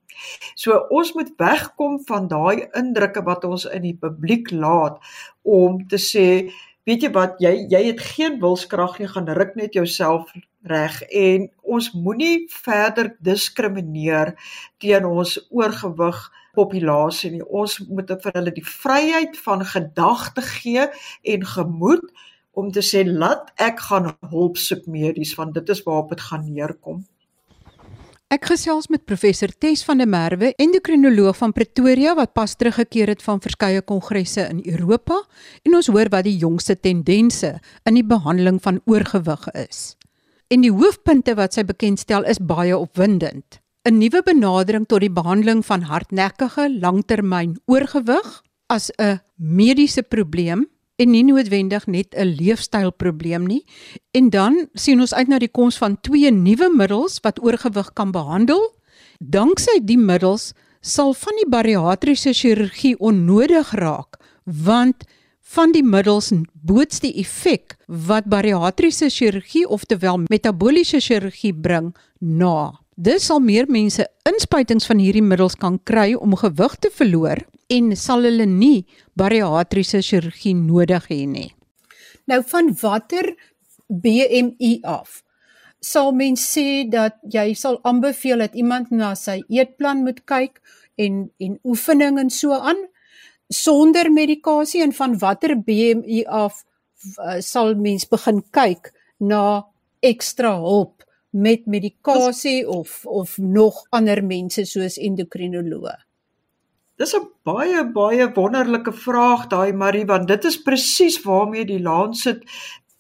So 0.55 0.87
ons 0.89 1.13
moet 1.13 1.33
wegkom 1.37 2.01
van 2.07 2.29
daai 2.29 2.69
indrukke 2.73 3.23
wat 3.23 3.45
ons 3.45 3.65
in 3.65 3.83
die 3.83 3.99
publiek 4.01 4.51
laat 4.51 4.99
om 5.43 5.87
te 5.89 5.99
sê, 5.99 6.51
weet 6.89 7.07
jy 7.07 7.11
wat, 7.15 7.39
jy 7.41 7.53
jy 7.73 7.83
het 7.89 8.01
geen 8.15 8.41
wilskrag 8.43 8.99
nie, 9.01 9.09
gaan 9.09 9.29
ruk 9.39 9.55
net 9.57 9.77
jouself 9.77 10.33
reg 10.69 11.01
en 11.09 11.49
ons 11.63 11.91
moenie 11.93 12.47
verder 12.53 13.13
diskrimineer 13.25 14.35
teen 14.81 15.09
ons 15.09 15.37
oorgewig 15.51 16.21
populasie 16.55 17.33
nie. 17.35 17.43
Ons 17.45 17.79
moet 17.89 18.13
vir 18.25 18.39
hulle 18.39 18.55
die 18.55 18.67
vryheid 18.67 19.37
van 19.47 19.65
gedagte 19.67 20.45
gee 20.47 20.87
en 21.35 21.49
gemoed 21.55 22.07
om 22.55 22.71
te 22.73 22.85
sê 22.87 23.03
laat 23.07 23.51
ek 23.59 23.83
gaan 23.89 24.13
hulp 24.31 24.61
soek 24.63 24.87
medies 24.87 25.35
want 25.39 25.57
dit 25.59 25.75
is 25.75 25.83
waarop 25.87 26.15
dit 26.15 26.23
gaan 26.29 26.47
neerkom. 26.47 27.03
Ek 28.33 28.47
gesels 28.49 28.89
met 28.89 29.05
professor 29.05 29.51
Tes 29.53 29.83
van 29.85 30.01
der 30.01 30.09
Merwe, 30.09 30.55
endokrinoloog 30.57 31.37
van 31.37 31.53
Pretoria 31.53 32.15
wat 32.17 32.33
pas 32.33 32.55
teruggekeer 32.57 33.13
het 33.13 33.23
van 33.23 33.43
verskeie 33.45 33.83
kongresse 33.85 34.47
in 34.49 34.63
Europa 34.65 35.19
en 35.63 35.77
ons 35.77 35.91
hoor 35.93 36.09
wat 36.11 36.25
die 36.25 36.39
jongste 36.41 36.79
tendense 36.81 37.53
in 37.85 37.99
die 37.99 38.07
behandeling 38.07 38.63
van 38.65 38.81
oorgewig 38.89 39.45
is 39.67 39.93
en 40.53 40.65
die 40.65 40.73
hoofpunte 40.73 41.35
wat 41.37 41.57
sy 41.57 41.65
bekendstel 41.67 42.25
is 42.29 42.41
baie 42.41 42.77
opwindend. 42.77 43.61
'n 43.85 43.99
Nuwe 43.99 44.23
benadering 44.25 44.87
tot 44.89 45.01
die 45.05 45.13
behandeling 45.13 45.65
van 45.67 45.85
hardnekkige 45.85 46.69
langtermyn 46.81 47.59
oorgewig 47.67 48.43
as 48.69 48.91
'n 48.99 49.21
mediese 49.37 50.03
probleem 50.03 50.65
en 50.97 51.11
nie 51.11 51.25
noodwendig 51.25 51.87
net 51.87 52.15
'n 52.15 52.37
leefstylprobleem 52.39 53.47
nie. 53.47 53.65
En 54.11 54.31
dan 54.31 54.69
sien 54.75 55.01
ons 55.01 55.15
uit 55.15 55.29
na 55.29 55.39
die 55.39 55.51
koms 55.51 55.79
van 55.79 56.01
twee 56.01 56.31
nuwe 56.31 56.71
middels 56.77 57.19
wat 57.23 57.43
oorgewig 57.43 57.93
kan 57.93 58.11
behandel. 58.11 58.75
Danksy 59.19 59.81
die 59.83 59.99
middels 59.99 60.53
sal 60.81 61.15
van 61.15 61.33
die 61.41 61.49
bariatriese 61.49 62.33
chirurgie 62.33 62.99
onnodig 62.99 63.71
raak 63.73 64.21
want 64.45 65.05
van 65.55 65.73
die 65.73 65.85
middels 65.85 66.31
boots 66.53 67.01
die 67.01 67.15
effek 67.21 67.77
wat 67.87 68.29
bariatriese 68.29 69.09
chirurgie 69.13 69.65
oftewel 69.69 70.25
metabooliese 70.29 71.01
chirurgie 71.01 71.55
bring 71.55 71.95
na. 72.19 72.84
Dis 72.95 73.27
sal 73.27 73.41
meer 73.43 73.67
mense 73.67 74.05
inspuitings 74.29 74.87
van 74.87 75.01
hierdie 75.03 75.25
middels 75.25 75.57
kan 75.59 75.81
kry 75.83 76.13
om 76.15 76.37
gewig 76.39 76.77
te 76.79 76.91
verloor 76.95 77.43
en 77.75 77.91
sal 77.99 78.23
hulle 78.23 78.47
nie 78.47 78.85
bariatriese 79.19 80.03
chirurgie 80.03 80.55
nodig 80.55 81.09
hê 81.11 81.25
nie. 81.27 81.51
Nou 82.31 82.41
van 82.47 82.71
watter 82.83 83.35
BMI 83.91 84.79
af 84.87 85.25
sal 85.85 86.15
mens 86.17 86.45
sê 86.55 86.85
dat 86.89 87.19
jy 87.29 87.53
sal 87.59 87.81
aanbeveel 87.85 88.41
dat 88.45 88.55
iemand 88.57 88.93
na 88.95 89.13
sy 89.19 89.41
eetplan 89.53 90.05
moet 90.07 90.23
kyk 90.31 90.61
en 90.97 91.29
en 91.43 91.59
oefening 91.65 92.19
en 92.23 92.31
so 92.31 92.57
aan 92.57 92.81
sonder 93.53 94.11
medikasie 94.13 94.83
en 94.83 94.95
van 94.97 95.19
watter 95.19 95.57
BMI 95.59 96.25
af 96.27 96.63
uh, 97.19 97.41
sal 97.41 97.75
mens 97.75 98.07
begin 98.09 98.41
kyk 98.55 98.93
na 99.19 99.65
ekstra 100.01 100.55
hulp 100.63 101.04
met 101.35 101.67
medikasie 101.67 102.63
of 102.69 103.03
of 103.07 103.37
nog 103.39 103.83
ander 103.91 104.23
mense 104.25 104.65
soos 104.65 104.99
endokrinoloë? 104.99 105.97
Dis 106.97 107.15
'n 107.15 107.27
baie 107.43 107.83
baie 107.93 108.31
wonderlike 108.35 108.93
vraag 108.93 109.47
daai 109.51 109.73
Marie 109.73 110.07
want 110.07 110.29
dit 110.29 110.45
is 110.45 110.63
presies 110.63 111.23
waarmee 111.23 111.65
die 111.65 111.83
Lancet 111.83 112.43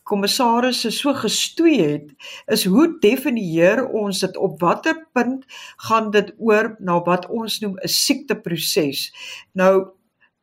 kommissarisse 0.03 0.91
so 0.91 1.14
gestoei 1.14 1.81
het 1.81 2.11
is 2.47 2.64
hoe 2.64 2.99
definieer 3.00 3.87
ons 3.88 4.21
dit 4.21 4.37
op 4.37 4.61
watter 4.61 5.07
punt 5.12 5.45
gaan 5.76 6.11
dit 6.11 6.35
oor 6.38 6.76
na 6.79 7.00
wat 7.03 7.29
ons 7.29 7.61
noem 7.61 7.79
'n 7.83 7.88
siekteproses 7.88 9.12
nou 9.53 9.95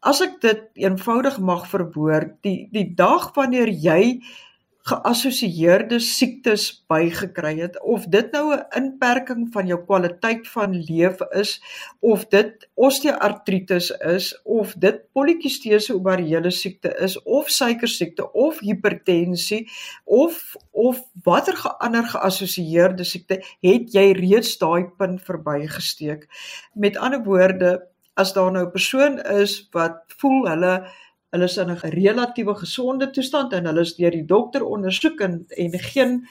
as 0.02 0.22
ek 0.26 0.40
dit 0.42 0.62
eenvoudig 0.82 1.38
mag 1.40 1.68
verwoord, 1.70 2.38
die 2.46 2.68
die 2.74 2.88
dag 2.98 3.30
wanneer 3.38 3.70
jy 3.70 4.22
geassosieerde 4.90 6.00
siektes 6.02 6.64
bygekry 6.90 7.54
het 7.60 7.78
of 7.82 8.06
dit 8.10 8.32
nou 8.34 8.54
'n 8.56 8.66
inperking 8.78 9.48
van 9.54 9.68
jou 9.68 9.80
kwaliteit 9.86 10.48
van 10.48 10.74
lewe 10.74 11.28
is 11.42 11.62
of 12.00 12.26
dit 12.28 12.68
osteoartritis 12.74 13.90
is 13.92 14.42
of 14.44 14.74
dit 14.74 15.02
polikistese 15.14 15.94
ovariële 15.94 16.52
siekte 16.52 16.96
is 16.98 17.22
of 17.24 17.50
suikersiekte 17.50 18.32
of 18.32 18.60
hipertensie 18.60 19.70
of 20.06 20.56
of 20.72 21.04
watter 21.24 21.58
geander 21.58 22.04
geassosieerde 22.04 23.04
siekte 23.04 23.44
het 23.62 23.94
jy 23.94 24.12
reeds 24.12 24.58
daai 24.58 24.90
punt 24.98 25.22
verbygesteek. 25.22 26.28
Met 26.74 26.98
ander 26.98 27.24
woorde 27.24 27.88
as 28.14 28.34
daar 28.34 28.52
nou 28.52 28.66
'n 28.66 28.72
persoon 28.72 29.20
is 29.20 29.68
wat 29.72 30.04
voel 30.18 30.48
hulle 30.48 30.88
hulle 31.32 31.48
is 31.50 31.58
in 31.58 31.72
'n 31.72 31.92
relatiewe 31.96 32.56
gesonde 32.56 33.10
toestand 33.12 33.54
en 33.54 33.66
hulle 33.66 33.82
is 33.88 33.96
deur 33.96 34.12
die 34.12 34.26
dokter 34.26 34.66
ondersoek 34.66 35.22
en 35.22 35.46
en 35.58 35.80
geen 35.80 36.22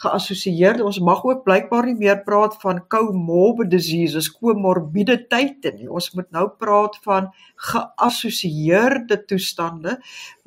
geassosieerde 0.00 0.84
ons 0.84 0.98
mag 1.04 1.20
ook 1.24 1.42
blykbaar 1.44 1.88
nie 1.90 1.98
meer 1.98 2.22
praat 2.24 2.56
van 2.62 2.80
comorbid 2.92 3.70
diseases 3.72 4.30
komorbiditeite 4.32 5.74
nie. 5.76 5.88
Ons 5.90 6.10
moet 6.16 6.30
nou 6.36 6.46
praat 6.62 6.96
van 7.04 7.28
geassosieerde 7.68 9.20
toestande 9.28 9.98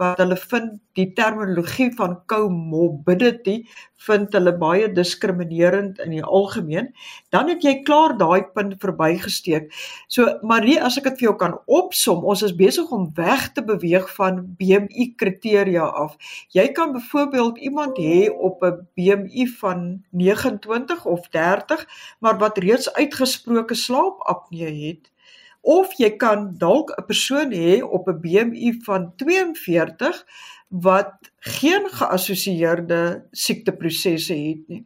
wat 0.02 0.22
hulle 0.24 0.40
vind 0.48 0.80
die 0.98 1.10
terminologie 1.18 1.92
van 2.00 2.18
comorbidity 2.30 3.60
vind 4.08 4.34
hulle 4.36 4.54
baie 4.60 4.90
diskriminerend 4.92 6.00
in 6.04 6.16
die 6.16 6.24
algemeen, 6.24 6.90
dan 7.34 7.50
het 7.52 7.64
jy 7.66 7.76
klaar 7.88 8.16
daai 8.20 8.44
punt 8.56 8.76
verbygesteek. 8.82 9.70
So 10.08 10.28
Marie, 10.42 10.80
as 10.82 10.98
ek 11.00 11.10
dit 11.12 11.22
vir 11.22 11.28
jou 11.30 11.36
kan 11.40 11.56
opsom, 11.68 12.26
ons 12.26 12.44
is 12.46 12.56
besig 12.56 12.92
om 12.96 13.10
weg 13.18 13.50
te 13.56 13.64
beweeg 13.66 14.10
van 14.18 14.44
BMI 14.60 15.14
kriteria 15.20 15.88
af. 16.04 16.18
Jy 16.56 16.68
kan 16.78 16.94
byvoorbeeld 16.98 17.62
iemand 17.64 17.98
hê 17.98 18.28
op 18.30 18.64
'n 18.64 18.88
BMI 18.96 19.48
van 19.60 20.04
29 20.12 21.06
of 21.06 21.30
30, 21.30 21.88
maar 22.20 22.38
wat 22.38 22.58
reeds 22.58 22.94
uitgesproke 22.94 23.76
slaapapnee 23.76 24.88
het 24.88 25.12
of 25.64 25.94
jy 25.98 26.10
kan 26.20 26.58
dalk 26.60 26.92
'n 26.92 27.06
persoon 27.08 27.52
hê 27.52 27.82
op 27.82 28.08
'n 28.08 28.20
BMI 28.20 28.80
van 28.84 29.14
42 29.16 30.26
wat 30.68 31.32
geen 31.44 31.88
geassosieerde 31.92 33.28
siekteprosesse 33.32 34.36
het 34.36 34.68
nie. 34.72 34.84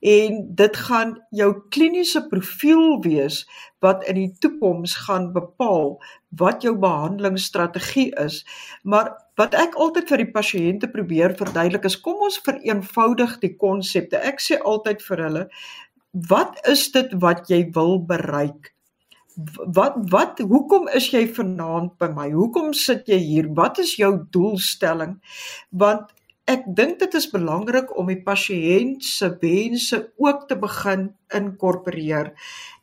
En 0.00 0.54
dit 0.56 0.76
gaan 0.76 1.16
jou 1.30 1.50
kliniese 1.68 2.22
profiel 2.28 3.00
wees 3.04 3.42
wat 3.84 4.04
in 4.08 4.18
die 4.20 4.32
toekoms 4.40 4.94
gaan 5.06 5.32
bepaal 5.32 5.96
wat 6.40 6.62
jou 6.64 6.76
behandelingsstrategie 6.80 8.08
is. 8.20 8.42
Maar 8.82 9.12
wat 9.36 9.56
ek 9.56 9.76
altyd 9.76 10.08
vir 10.12 10.24
die 10.24 10.32
pasiënte 10.36 10.88
probeer 10.92 11.36
verduidelik 11.36 11.88
is 11.88 12.00
kom 12.00 12.24
ons 12.28 12.40
vereenvoudig 12.44 13.38
die 13.44 13.52
konsepte. 13.56 14.20
Ek 14.20 14.40
sê 14.40 14.60
altyd 14.60 15.04
vir 15.04 15.24
hulle, 15.26 15.44
wat 16.32 16.60
is 16.68 16.88
dit 16.92 17.12
wat 17.20 17.48
jy 17.52 17.66
wil 17.76 18.00
bereik? 18.00 18.75
Wat 19.78 19.96
wat 20.10 20.38
hoekom 20.38 20.88
is 20.88 21.10
jy 21.12 21.26
vanaand 21.28 21.96
by 22.00 22.08
my? 22.14 22.30
Hoekom 22.32 22.72
sit 22.76 23.08
jy 23.10 23.18
hier? 23.20 23.48
Wat 23.54 23.78
is 23.82 23.96
jou 24.00 24.12
doelstelling? 24.32 25.18
Want 25.70 26.14
ek 26.46 26.62
dink 26.78 27.00
dit 27.02 27.14
is 27.18 27.26
belangrik 27.26 27.90
om 27.98 28.06
die 28.06 28.20
pasiënt 28.22 29.02
se 29.04 29.28
wense 29.42 29.98
ook 30.22 30.44
te 30.48 30.56
begin 30.62 31.08
inkorporeer. 31.34 32.30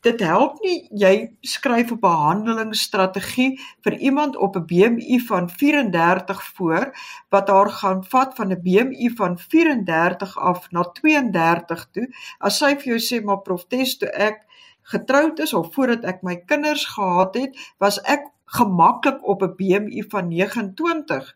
Dit 0.04 0.20
help 0.20 0.58
nie 0.66 0.90
jy 1.00 1.14
skryf 1.48 1.94
'n 1.96 2.00
behandelingsstrategie 2.04 3.58
vir 3.84 3.98
iemand 3.98 4.36
op 4.36 4.58
'n 4.60 4.68
BMI 4.68 5.20
van 5.30 5.50
34 5.50 6.44
voor 6.58 6.92
wat 7.30 7.48
haar 7.48 7.70
gaan 7.70 8.04
vat 8.04 8.36
van 8.36 8.52
'n 8.52 8.62
BMI 8.62 9.10
van 9.16 9.38
34 9.38 10.38
af 10.38 10.72
na 10.72 10.84
32 10.84 11.88
toe. 11.92 12.08
As 12.40 12.58
sy 12.58 12.76
vir 12.76 12.98
jou 12.98 13.00
sê 13.00 13.24
maar 13.24 13.42
prof 13.42 13.66
Testo 13.68 14.06
ek 14.06 14.44
getroud 14.84 15.40
is 15.40 15.54
of 15.54 15.74
voordat 15.74 16.04
ek 16.04 16.24
my 16.24 16.36
kinders 16.46 16.86
gehad 16.86 17.36
het, 17.36 17.58
was 17.78 18.02
ek 18.04 18.28
gemaklik 18.46 19.24
op 19.24 19.44
'n 19.44 19.56
BMI 19.58 20.04
van 20.10 20.28
29. 20.28 21.36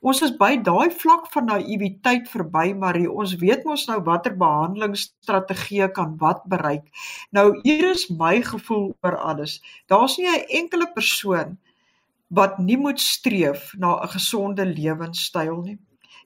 Ons 0.00 0.22
is 0.22 0.32
by 0.36 0.56
daai 0.56 0.90
vlak 0.90 1.26
van 1.32 1.44
naïwiteit 1.44 2.28
verby, 2.28 2.72
maar 2.72 2.96
ons 2.96 3.34
weet 3.40 3.64
mos 3.64 3.86
nou 3.88 3.98
watter 4.06 4.36
behandelingsstrategie 4.36 5.90
kan 5.92 6.16
wat 6.20 6.44
bereik. 6.48 6.86
Nou 7.36 7.60
hier 7.62 7.90
is 7.90 8.08
my 8.08 8.42
gevoel 8.42 8.94
oor 9.02 9.16
alles. 9.16 9.60
Daar's 9.86 10.16
nie 10.18 10.28
'n 10.28 10.46
enkele 10.48 10.88
persoon 10.94 11.58
wat 12.28 12.58
nie 12.58 12.78
moet 12.78 13.00
streef 13.00 13.74
na 13.76 14.00
'n 14.02 14.08
gesonde 14.08 14.64
lewenstyl 14.66 15.60
nie. 15.62 15.78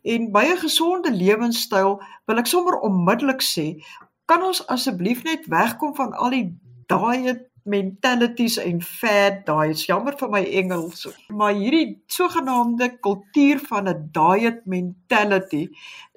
En 0.03 0.33
by 0.33 0.45
'n 0.45 0.63
gesonde 0.67 1.11
lewenstyl 1.11 2.03
wil 2.27 2.39
ek 2.39 2.47
sommer 2.47 2.79
onmiddellik 2.81 3.43
sê, 3.43 3.83
kan 4.25 4.43
ons 4.43 4.63
asseblief 4.73 5.23
net 5.25 5.47
wegkom 5.53 5.95
van 5.97 6.13
al 6.13 6.31
die 6.31 6.47
diet 6.89 7.45
mentalities 7.65 8.59
en 8.61 8.83
fad 8.85 9.45
diets. 9.49 9.87
Jammer 9.89 10.17
vir 10.21 10.31
my 10.33 10.43
Engels, 10.61 11.07
maar 11.29 11.55
hierdie 11.57 12.03
sogenaamde 12.13 12.91
kultuur 13.01 13.63
van 13.69 13.89
'n 13.89 14.11
diet 14.13 14.67
mentality 14.67 15.69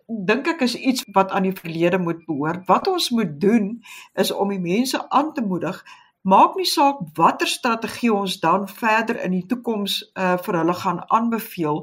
dink 0.07 0.47
ek 0.47 0.61
is 0.63 0.75
iets 0.75 1.03
wat 1.11 1.31
aan 1.35 1.43
die 1.43 1.55
verlede 1.55 1.99
moet 1.99 2.25
behoort. 2.25 2.67
Wat 2.67 2.87
ons 2.87 3.09
moet 3.09 3.39
doen 3.41 3.83
is 4.15 4.31
om 4.31 4.49
die 4.49 4.59
mense 4.59 5.09
aan 5.09 5.33
te 5.33 5.41
moedig 5.41 5.83
Maak 6.27 6.57
nie 6.59 6.67
saak 6.67 6.97
watter 7.15 7.47
strategie 7.47 8.09
ons 8.11 8.33
dan 8.43 8.65
verder 8.67 9.15
in 9.23 9.31
die 9.31 9.45
toekoms 9.47 9.93
uh, 10.19 10.33
vir 10.43 10.57
hulle 10.59 10.73
gaan 10.75 10.97
aanbeveel 11.07 11.77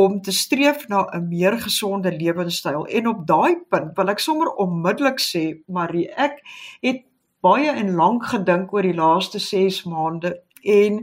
om 0.00 0.18
te 0.26 0.34
streef 0.36 0.82
na 0.92 1.06
'n 1.16 1.28
meer 1.28 1.56
gesonde 1.62 2.12
lewenstyl. 2.12 2.84
En 2.84 3.08
op 3.08 3.22
daai 3.30 3.56
punt 3.70 3.96
wil 3.96 4.12
ek 4.12 4.20
sommer 4.20 4.50
onmiddellik 4.64 5.24
sê, 5.24 5.44
Marie, 5.66 6.04
ek 6.26 6.36
het 6.84 7.00
baie 7.40 7.70
en 7.70 7.94
lank 7.94 8.28
gedink 8.34 8.76
oor 8.76 8.84
die 8.84 8.98
laaste 9.00 9.40
6 9.40 9.82
maande 9.88 10.36
en 10.62 11.00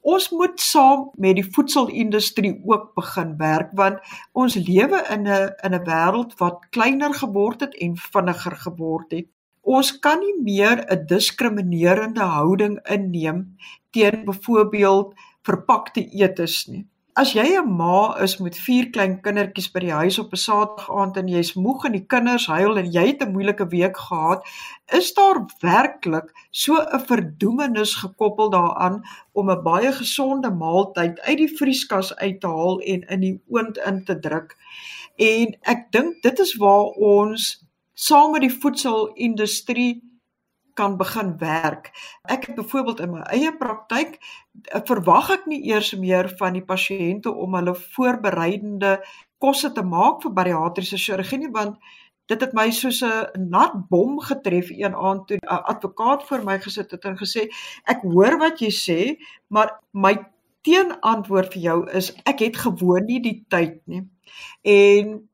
ons 0.00 0.30
moet 0.30 0.60
saam 0.60 1.10
met 1.20 1.36
die 1.36 1.48
voedselindustrie 1.52 2.54
ook 2.64 2.94
begin 2.94 3.36
werk 3.36 3.76
want 3.76 4.00
ons 4.32 4.54
lewe 4.54 5.04
in 5.12 5.28
'n 5.28 5.52
in 5.68 5.74
'n 5.74 5.84
wêreld 5.84 6.38
wat 6.40 6.66
kleiner 6.70 7.12
geword 7.12 7.60
het 7.60 7.74
en 7.74 7.96
vinniger 7.96 8.56
geword 8.56 9.10
het 9.10 9.28
ons 9.66 9.88
kan 9.98 10.20
nie 10.22 10.36
meer 10.48 10.84
'n 10.86 11.06
diskriminerende 11.06 12.26
houding 12.38 12.78
inneem 12.96 13.56
teen 13.90 14.24
byvoorbeeld 14.24 15.14
verpakte 15.42 16.02
eetes 16.10 16.66
nie. 16.68 16.86
As 17.16 17.32
jy 17.32 17.56
'n 17.56 17.76
ma 17.76 18.14
is 18.24 18.36
met 18.44 18.58
vier 18.60 18.90
klein 18.92 19.14
kindertjies 19.24 19.70
by 19.72 19.80
die 19.80 19.92
huis 19.98 20.18
op 20.18 20.32
'n 20.32 20.36
Saterdag 20.36 20.90
aand 21.00 21.16
en 21.16 21.28
jy's 21.28 21.54
moeg 21.54 21.86
en 21.86 21.92
die 21.92 22.06
kinders 22.14 22.46
huil 22.46 22.76
en 22.76 22.92
jy 22.92 23.06
het 23.06 23.22
'n 23.22 23.32
moeilike 23.32 23.66
week 23.72 23.96
gehad, 23.96 24.44
is 24.92 25.14
daar 25.14 25.40
werklik 25.62 26.28
so 26.50 26.76
'n 26.76 27.00
verdoemenis 27.08 27.94
gekoppel 27.94 28.50
daaraan 28.50 29.02
om 29.32 29.50
'n 29.50 29.62
baie 29.62 29.92
gesonde 29.92 30.50
maaltyd 30.50 31.20
uit 31.20 31.38
die 31.38 31.56
vrieskas 31.56 32.16
uit 32.16 32.40
te 32.40 32.46
haal 32.46 32.80
en 32.80 33.00
in 33.08 33.20
die 33.20 33.40
oond 33.48 33.78
in 33.78 34.04
te 34.04 34.18
druk. 34.18 34.56
En 35.16 35.56
ek 35.62 35.90
dink 35.90 36.22
dit 36.22 36.38
is 36.38 36.54
waar 36.56 36.84
ons 37.00 37.65
saam 37.96 38.34
met 38.36 38.44
die 38.44 38.52
voedselindustrie 38.52 40.02
kan 40.76 40.96
begin 41.00 41.32
werk. 41.40 41.90
Ek 42.28 42.46
het 42.46 42.58
byvoorbeeld 42.58 43.00
in 43.00 43.14
my 43.14 43.22
eie 43.32 43.52
praktyk 43.56 44.18
eh, 44.18 44.82
verwag 44.84 45.30
ek 45.38 45.46
nie 45.48 45.62
eers 45.70 45.94
meer 45.96 46.28
van 46.36 46.58
die 46.58 46.64
pasiënte 46.64 47.32
om 47.32 47.56
hulle 47.56 47.74
voorbereidende 47.96 48.98
kosse 49.40 49.72
te 49.72 49.84
maak 49.84 50.20
vir 50.24 50.34
bariatriese 50.36 51.00
chirurgie 51.00 51.40
nie 51.40 51.52
want 51.54 51.80
dit 52.28 52.40
het 52.42 52.52
my 52.58 52.68
soos 52.74 53.00
'n 53.06 53.48
nat 53.50 53.74
bom 53.88 54.20
getref 54.20 54.70
een 54.70 54.94
aand 54.94 55.26
toe 55.28 55.38
'n 55.40 55.64
advokaat 55.72 56.26
voor 56.28 56.44
my 56.44 56.58
gesit 56.60 56.90
het 56.90 57.04
en 57.04 57.16
gesê 57.16 57.48
ek 57.84 58.02
hoor 58.02 58.38
wat 58.38 58.60
jy 58.60 58.70
sê 58.70 59.00
maar 59.48 59.80
my 59.92 60.14
teenantwoord 60.66 61.52
vir 61.54 61.62
jou 61.62 61.78
is 61.90 62.12
ek 62.24 62.40
het 62.40 62.56
gewoon 62.56 63.04
nie 63.06 63.20
die 63.22 63.44
tyd 63.48 63.80
nie. 63.86 64.02
En 64.62 65.28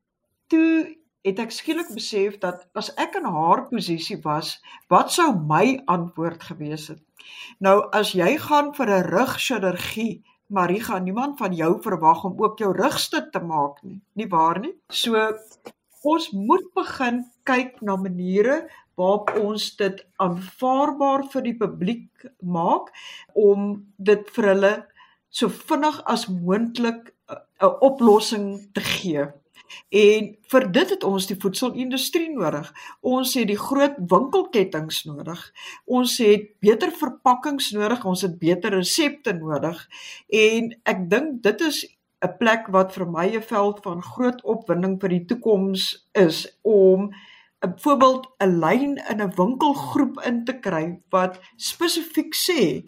toe 0.46 1.01
het 1.26 1.38
ek 1.38 1.54
skielik 1.54 1.90
besef 1.94 2.38
dat 2.42 2.66
as 2.78 2.90
ek 3.00 3.16
in 3.20 3.26
haar 3.30 3.66
posisie 3.70 4.18
was, 4.24 4.56
wat 4.90 5.12
sou 5.14 5.30
my 5.34 5.78
antwoord 5.86 6.42
gewees 6.50 6.88
het? 6.92 7.02
Nou 7.62 7.76
as 7.94 8.12
jy 8.18 8.36
gaan 8.42 8.72
vir 8.74 8.90
'n 8.90 9.10
rugchirurgie, 9.14 10.22
Marie 10.52 10.82
gaan 10.84 11.04
niemand 11.04 11.38
van 11.38 11.54
jou 11.56 11.80
verwag 11.82 12.24
om 12.24 12.34
ook 12.36 12.58
jou 12.58 12.72
rugstuk 12.76 13.30
te 13.32 13.40
maak 13.40 13.82
nie, 13.82 14.00
nie 14.14 14.28
waar 14.28 14.58
nie? 14.60 14.74
So 14.90 15.16
ons 16.02 16.30
moet 16.30 16.66
begin 16.74 17.24
kyk 17.44 17.80
na 17.80 17.96
maniere 17.96 18.68
waarop 18.98 19.30
ons 19.40 19.76
dit 19.76 20.02
aanvaarbaar 20.16 21.24
vir 21.32 21.42
die 21.42 21.56
publiek 21.56 22.26
maak 22.42 22.92
om 23.32 23.86
dit 23.96 24.28
vir 24.36 24.48
hulle 24.52 24.72
so 25.30 25.48
vinnig 25.48 26.02
as 26.04 26.26
moontlik 26.28 27.14
'n 27.30 27.72
oplossing 27.88 28.72
te 28.74 28.80
gee. 28.80 29.24
En 29.90 30.28
vir 30.52 30.66
dit 30.72 30.90
het 30.90 31.04
ons 31.04 31.26
die 31.26 31.36
voedselindustrie 31.40 32.30
nodig. 32.32 32.72
Ons 33.00 33.34
het 33.34 33.48
die 33.48 33.58
groot 33.58 33.96
winkelketTINGS 33.98 35.04
nodig. 35.04 35.52
Ons 35.84 36.18
het 36.18 36.48
beter 36.60 36.92
verpakkings 36.92 37.72
nodig, 37.76 38.04
ons 38.04 38.22
het 38.22 38.38
beter 38.38 38.74
resepte 38.76 39.32
nodig. 39.32 39.88
En 40.28 40.72
ek 40.84 41.10
dink 41.10 41.42
dit 41.42 41.60
is 41.60 41.84
'n 42.22 42.36
plek 42.38 42.68
wat 42.70 42.92
vir 42.94 43.06
my 43.06 43.26
'n 43.36 43.42
veld 43.42 43.82
van 43.82 44.02
groot 44.02 44.42
opwinding 44.42 45.00
vir 45.00 45.08
die 45.08 45.24
toekoms 45.24 46.08
is 46.12 46.58
om 46.62 47.10
'n 47.66 47.74
voorbeeld 47.82 48.26
'n 48.38 48.58
lyn 48.64 48.96
in 49.10 49.20
'n 49.22 49.34
winkelgroep 49.36 50.20
in 50.30 50.44
te 50.44 50.54
kry 50.58 51.00
wat 51.10 51.40
spesifiek 51.56 52.34
sê 52.34 52.84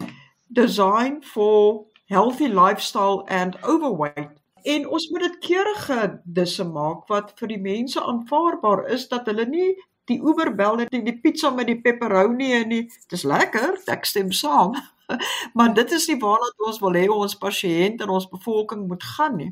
design 0.47 1.21
for 1.23 1.85
healthy 2.05 2.47
lifestyle 2.47 3.23
and 3.27 3.63
overweight 3.63 4.44
en 4.65 4.87
ons 4.89 5.09
moet 5.11 5.25
dit 5.27 5.37
keurige 5.47 5.99
disse 6.39 6.63
maak 6.67 7.05
wat 7.11 7.33
vir 7.39 7.53
die 7.53 7.61
mense 7.61 8.01
aanvaarbaar 8.01 8.85
is 8.95 9.07
dat 9.11 9.29
hulle 9.29 9.45
nie 9.49 9.69
die 10.09 10.19
Uber 10.21 10.51
bel 10.55 10.79
net 10.81 10.93
die 10.93 11.17
pizza 11.21 11.51
met 11.53 11.69
die 11.69 11.79
pepperoni 11.81 12.51
en 12.59 12.69
nie 12.73 12.83
dis 13.13 13.25
lekker 13.29 13.77
ek 13.95 14.09
stem 14.09 14.31
saam 14.33 14.75
maar 15.57 15.73
dit 15.77 15.91
is 15.97 16.07
nie 16.09 16.19
waarna 16.21 16.49
ons 16.69 16.81
wil 16.81 16.97
hê 16.97 17.05
ons 17.13 17.37
pasiënt 17.41 18.01
en 18.01 18.15
ons 18.17 18.29
bevolking 18.31 18.87
moet 18.89 19.05
gaan 19.15 19.37
nie 19.41 19.51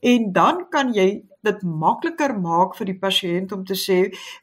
En 0.00 0.32
dan 0.32 0.68
kan 0.68 0.92
jy 0.96 1.30
dit 1.44 1.62
makliker 1.64 2.34
maak 2.36 2.74
vir 2.76 2.90
die 2.90 2.98
pasiënt 3.00 3.52
om 3.56 3.62
te 3.64 3.76
sê, 3.78 3.98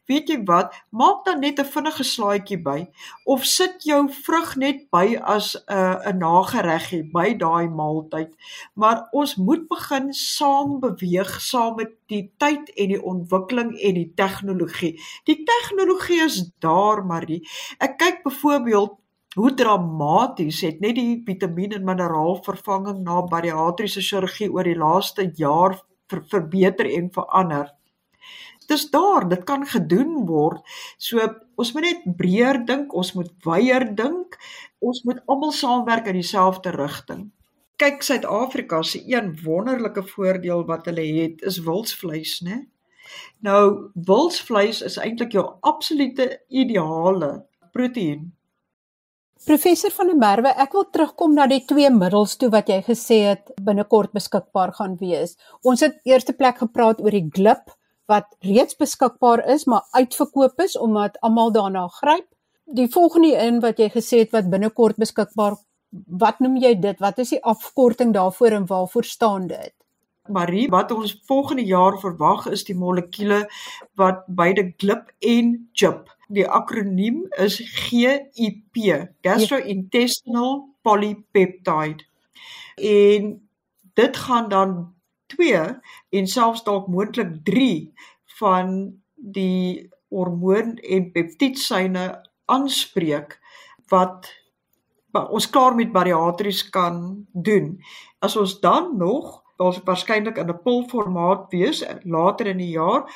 weet 0.09 0.31
jy 0.31 0.37
wat, 0.49 0.73
maak 0.89 1.23
dan 1.25 1.41
net 1.45 1.59
'n 1.61 1.71
vinnige 1.73 2.03
slaaitjie 2.03 2.57
by 2.63 2.87
of 3.25 3.45
sit 3.45 3.85
jou 3.85 4.01
vrug 4.09 4.55
net 4.57 4.89
by 4.91 5.17
as 5.21 5.55
'n 5.55 5.73
uh, 5.77 6.09
'n 6.09 6.17
nagereggie 6.17 7.03
by 7.13 7.37
daai 7.37 7.69
maaltyd. 7.69 8.33
Maar 8.73 9.07
ons 9.11 9.35
moet 9.35 9.67
begin 9.67 10.13
saam 10.13 10.79
beweeg 10.79 11.41
saam 11.41 11.75
met 11.75 11.91
die 12.07 12.31
tyd 12.37 12.69
en 12.75 12.87
die 12.87 13.03
ontwikkeling 13.03 13.77
en 13.77 13.93
die 13.93 14.11
tegnologie. 14.15 14.99
Die 15.25 15.43
tegnologie 15.43 16.23
is 16.23 16.51
daar, 16.59 17.05
Marie. 17.05 17.41
Ek 17.79 17.97
kyk 17.97 18.23
byvoorbeeld 18.23 18.97
hoe 19.37 19.53
dramaties 19.53 20.63
het 20.65 20.79
net 20.81 20.95
die 20.97 21.21
vitamien 21.25 21.75
en 21.77 21.85
mineraal 21.85 22.39
vervanging 22.45 23.03
na 23.05 23.21
bariatriese 23.29 24.01
chirurgie 24.01 24.49
oor 24.49 24.65
die 24.65 24.77
laaste 24.77 25.27
jaar 25.37 25.77
ver, 26.09 26.23
verbeter 26.31 26.89
en 26.89 27.11
verander. 27.13 27.67
Dis 28.67 28.87
daar, 28.91 29.27
dit 29.29 29.43
kan 29.47 29.63
gedoen 29.69 30.25
word. 30.27 30.63
So 30.97 31.21
ons 31.55 31.71
moet 31.75 31.85
net 31.85 32.07
breër 32.19 32.63
dink, 32.67 32.95
ons 32.97 33.13
moet 33.15 33.29
wyeer 33.45 33.85
dink. 33.95 34.39
Ons 34.83 35.03
moet 35.07 35.21
almal 35.29 35.53
saamwerk 35.55 36.09
in 36.11 36.17
dieselfde 36.19 36.73
rigting. 36.75 37.27
Kyk 37.77 38.01
Suid-Afrika 38.03 38.81
se 38.81 39.03
een 39.05 39.35
wonderlike 39.43 40.01
voordeel 40.15 40.65
wat 40.65 40.89
hulle 40.89 41.05
het 41.21 41.45
is 41.45 41.61
wildsvleis, 41.63 42.39
né? 42.41 42.63
Nou 43.45 43.93
wildsvleis 43.93 44.81
is 44.81 44.97
eintlik 44.97 45.37
jou 45.37 45.45
absolute 45.61 46.27
ideale 46.49 47.45
proteïen 47.71 48.33
Professor 49.45 49.91
van 49.93 50.07
der 50.09 50.17
Merwe, 50.17 50.51
ek 50.63 50.73
wil 50.73 50.85
terugkom 50.89 51.35
na 51.37 51.45
die 51.47 51.61
twee 51.69 51.89
middels 51.93 52.33
toe 52.41 52.49
wat 52.53 52.69
jy 52.71 52.79
gesê 52.85 53.17
het 53.27 53.51
binnekort 53.63 54.13
beskikbaar 54.15 54.73
gaan 54.79 54.95
wees. 54.97 55.35
Ons 55.61 55.83
het 55.85 55.99
eerste 56.09 56.33
plek 56.33 56.57
gepraat 56.63 57.01
oor 57.03 57.13
die 57.13 57.27
glip 57.35 57.69
wat 58.09 58.25
reeds 58.47 58.79
beskikbaar 58.79 59.43
is, 59.53 59.67
maar 59.67 59.85
uitverkoop 59.93 60.63
is 60.65 60.77
omdat 60.79 61.19
almal 61.21 61.53
daarna 61.53 61.85
gryp. 61.99 62.25
Die 62.65 62.87
volgende 62.91 63.35
een 63.35 63.61
wat 63.61 63.79
jy 63.79 63.91
gesê 63.93 64.23
het 64.25 64.33
wat 64.33 64.49
binnekort 64.49 64.97
beskikbaar, 64.97 65.59
wat 66.07 66.41
noem 66.41 66.57
jy 66.63 66.73
dit? 66.81 66.97
Wat 66.99 67.19
is 67.21 67.35
die 67.35 67.43
afkorting 67.43 68.15
daarvoor 68.17 68.57
en 68.57 68.67
waarvoor 68.67 69.05
staan 69.05 69.47
dit? 69.51 69.73
Marie, 70.27 70.67
wat 70.71 70.91
ons 70.91 71.13
volgende 71.27 71.63
jaar 71.63 71.95
verwag 72.01 72.49
is 72.51 72.65
die 72.67 72.75
molekuule 72.75 73.45
wat 73.95 74.25
beide 74.27 74.73
glip 74.75 75.13
en 75.23 75.55
chip 75.73 76.09
Die 76.27 76.47
akroniem 76.47 77.23
is 77.39 77.59
GIP, 77.87 78.75
gastrointestinal 79.23 80.67
polypeptide. 80.83 82.03
En 82.75 83.49
dit 83.93 84.17
gaan 84.17 84.49
dan 84.49 84.93
2 85.27 85.61
en 86.09 86.27
selfs 86.27 86.63
dalk 86.63 86.87
moontlik 86.87 87.31
3 87.43 87.93
van 88.39 88.73
die 89.15 89.89
hormoon 90.07 90.75
en 90.77 91.11
peptiedsyne 91.11 92.05
aanspreek 92.45 93.39
wat 93.91 94.29
ons 95.17 95.49
klaar 95.49 95.75
met 95.75 95.91
bariatries 95.91 96.61
kan 96.69 97.25
doen. 97.31 97.77
As 98.19 98.35
ons 98.35 98.59
dan 98.59 98.93
nog, 98.97 99.41
daar's 99.57 99.79
waarskynlik 99.83 100.37
in 100.37 100.49
'n 100.49 100.61
pilformaat 100.63 101.49
wees 101.49 101.83
later 102.03 102.47
in 102.47 102.57
die 102.57 102.75
jaar 102.75 103.07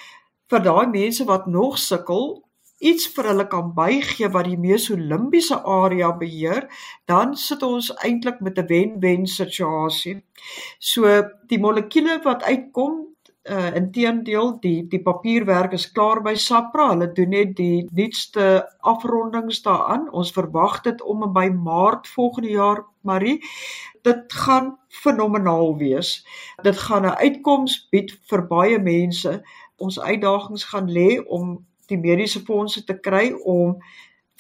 vir 0.50 0.64
daai 0.64 0.88
mense 0.88 1.26
wat 1.26 1.46
nog 1.48 1.78
sukkel 1.78 2.44
iets 2.82 3.08
vir 3.16 3.30
hulle 3.32 3.48
kan 3.48 3.74
bygee 3.78 4.30
wat 4.34 4.50
die 4.50 4.58
mesolimbiese 4.58 5.62
area 5.64 6.12
beheer, 6.18 6.68
dan 7.06 7.36
sit 7.38 7.64
ons 7.64 7.92
eintlik 8.04 8.42
met 8.42 8.58
'n 8.58 8.68
wen-wen 8.68 9.26
situasie. 9.28 10.22
So 10.80 11.24
die 11.48 11.60
molekuule 11.60 12.20
wat 12.24 12.44
uitkom 12.44 13.12
uh 13.50 13.74
inteendeel 13.76 14.60
die 14.62 14.88
die 14.88 15.02
papierwerk 15.02 15.74
is 15.74 15.92
klaar 15.92 16.22
by 16.22 16.36
Sapra. 16.36 16.90
Hulle 16.92 17.08
doen 17.14 17.30
net 17.34 17.56
die 17.58 17.88
nuutste 17.92 18.68
afrondings 18.80 19.62
daaraan. 19.66 20.12
Ons 20.12 20.32
verwag 20.32 20.82
dit 20.86 21.02
om 21.02 21.26
by 21.34 21.48
Maart 21.50 22.08
volgende 22.08 22.50
jaar, 22.50 22.86
Marie. 23.02 23.40
Dit 24.04 24.34
gaan 24.34 24.78
fenomenaal 24.88 25.78
wees. 25.78 26.26
Dit 26.64 26.78
gaan 26.78 27.06
'n 27.06 27.18
uitkoms 27.18 27.88
bied 27.92 28.14
vir 28.30 28.48
baie 28.48 28.80
mense. 28.80 29.42
Ons 29.78 30.00
uitdagings 30.00 30.64
gaan 30.64 30.90
lê 30.90 31.18
om 31.26 31.66
die 31.92 32.00
mediese 32.00 32.42
fondse 32.48 32.84
te 32.88 32.98
kry 33.08 33.32
om 33.44 33.78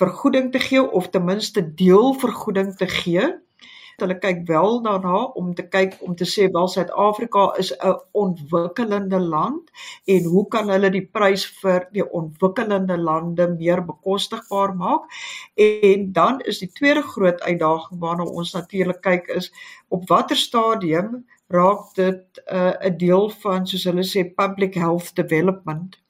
vergoeding 0.01 0.51
te 0.51 0.59
gee 0.59 0.81
of 0.81 1.09
ten 1.13 1.25
minste 1.25 1.61
deelvergoeding 1.77 2.75
te 2.77 2.87
gee. 2.89 3.29
Hulle 4.01 4.15
kyk 4.17 4.39
wel 4.49 4.79
daarna 4.81 5.17
om 5.37 5.51
te 5.53 5.65
kyk 5.69 5.97
om 6.01 6.15
te 6.17 6.25
sê 6.25 6.47
wel 6.53 6.69
Suid-Afrika 6.73 7.43
is 7.61 7.69
'n 7.73 7.99
ontwikkelende 8.23 9.19
land 9.19 9.69
en 10.05 10.23
hoe 10.33 10.47
kan 10.47 10.69
hulle 10.73 10.89
die 10.89 11.05
prys 11.17 11.45
vir 11.61 11.85
die 11.91 12.07
ontwikkelende 12.21 12.97
lande 12.97 13.47
meer 13.59 13.85
bekostigbaar 13.85 14.75
maak? 14.75 15.05
En 15.55 16.11
dan 16.11 16.41
is 16.41 16.59
die 16.59 16.71
tweede 16.79 17.01
groot 17.01 17.41
uitdaging 17.41 17.99
waarna 17.99 18.23
ons 18.23 18.53
natuurlik 18.53 19.01
kyk 19.01 19.27
is 19.27 19.53
op 19.87 20.09
watter 20.09 20.37
stadium 20.37 21.25
raak 21.47 21.93
dit 21.95 22.41
'n 22.45 22.55
uh, 22.57 22.97
deel 22.97 23.29
van 23.29 23.67
soos 23.67 23.83
hulle 23.83 24.03
sê 24.03 24.23
public 24.35 24.73
health 24.73 25.15
development 25.15 26.00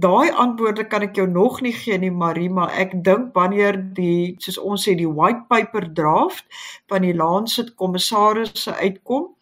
Daai 0.00 0.30
antwoorde 0.32 0.86
kan 0.88 1.02
ek 1.04 1.18
jou 1.20 1.26
nog 1.28 1.60
nie 1.60 1.72
gee 1.76 1.98
nie 2.00 2.10
Marie, 2.10 2.48
maar 2.48 2.72
ek 2.80 2.94
dink 3.04 3.34
wanneer 3.36 3.76
die 3.96 4.34
soos 4.40 4.56
ons 4.56 4.86
sê 4.88 4.94
die 4.96 5.08
white 5.08 5.44
paper 5.52 5.84
draft 5.92 6.46
van 6.88 7.04
die 7.04 7.12
Lancet 7.12 7.74
kommissarisse 7.76 8.72
uitkom, 8.72 9.34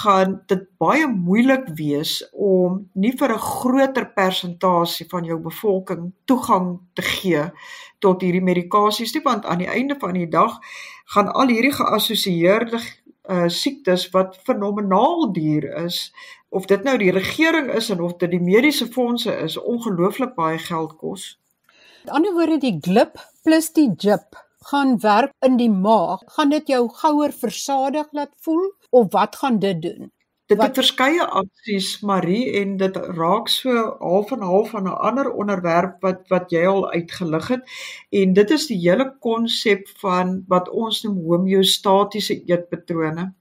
gaan 0.00 0.38
dit 0.48 0.64
baie 0.80 1.04
moeilik 1.06 1.68
wees 1.76 2.22
om 2.32 2.80
nie 2.94 3.12
vir 3.12 3.34
'n 3.34 3.38
groter 3.38 4.06
persentasie 4.16 5.06
van 5.10 5.24
jou 5.24 5.38
bevolking 5.38 6.12
toegang 6.24 6.80
te 6.94 7.02
gee 7.02 7.44
tot 8.00 8.22
hierdie 8.22 8.42
medikasies 8.42 9.12
nie, 9.14 9.22
want 9.22 9.44
aan 9.44 9.58
die 9.58 9.68
einde 9.68 9.96
van 10.00 10.14
die 10.14 10.28
dag 10.28 10.58
gaan 11.12 11.28
al 11.28 11.48
hierdie 11.48 11.72
geassosieerde 11.72 12.80
uh 13.30 13.48
siektes 13.48 14.10
wat 14.12 14.36
fenomenaal 14.44 15.32
duur 15.32 15.64
is 15.84 16.12
of 16.48 16.66
dit 16.66 16.82
nou 16.84 16.96
die 17.00 17.12
regering 17.12 17.70
is 17.72 17.90
en 17.90 18.00
of 18.04 18.16
dit 18.20 18.30
die 18.30 18.42
mediese 18.42 18.86
fondse 18.86 19.32
is 19.46 19.56
ongelooflik 19.56 20.34
baie 20.36 20.58
geld 20.58 20.96
kos. 21.00 21.38
Met 22.04 22.14
ander 22.14 22.34
woorde 22.36 22.58
die 22.60 22.76
glip 22.80 23.16
plus 23.42 23.72
die 23.72 23.90
jip 23.96 24.36
gaan 24.70 24.98
werk 25.00 25.32
in 25.40 25.56
die 25.56 25.70
maag. 25.70 26.22
Gaan 26.36 26.52
dit 26.52 26.68
jou 26.68 26.88
gouer 27.00 27.32
versadig 27.32 28.12
laat 28.12 28.32
voel 28.44 28.72
of 28.90 29.12
wat 29.12 29.36
gaan 29.36 29.58
dit 29.58 29.82
doen? 29.82 30.12
Dit 30.52 30.60
het 30.60 30.76
verskeie 30.76 31.24
aksies 31.24 31.86
Marie 32.04 32.50
en 32.60 32.74
dit 32.80 32.96
raak 33.16 33.46
so 33.48 33.84
half 34.00 34.32
en 34.36 34.42
half 34.44 34.74
van 34.74 34.88
'n 34.90 34.98
ander 35.08 35.30
onderwerp 35.32 36.02
wat 36.04 36.28
wat 36.32 36.50
jy 36.52 36.64
al 36.68 36.90
uitgelig 36.90 37.48
het 37.48 37.70
en 38.20 38.34
dit 38.38 38.50
is 38.50 38.66
die 38.66 38.76
hele 38.82 39.06
konsep 39.28 39.88
van 40.02 40.34
wat 40.48 40.68
ons 40.68 41.02
noem 41.02 41.16
homeostatiese 41.30 42.36
eetpatrone. 42.44 43.32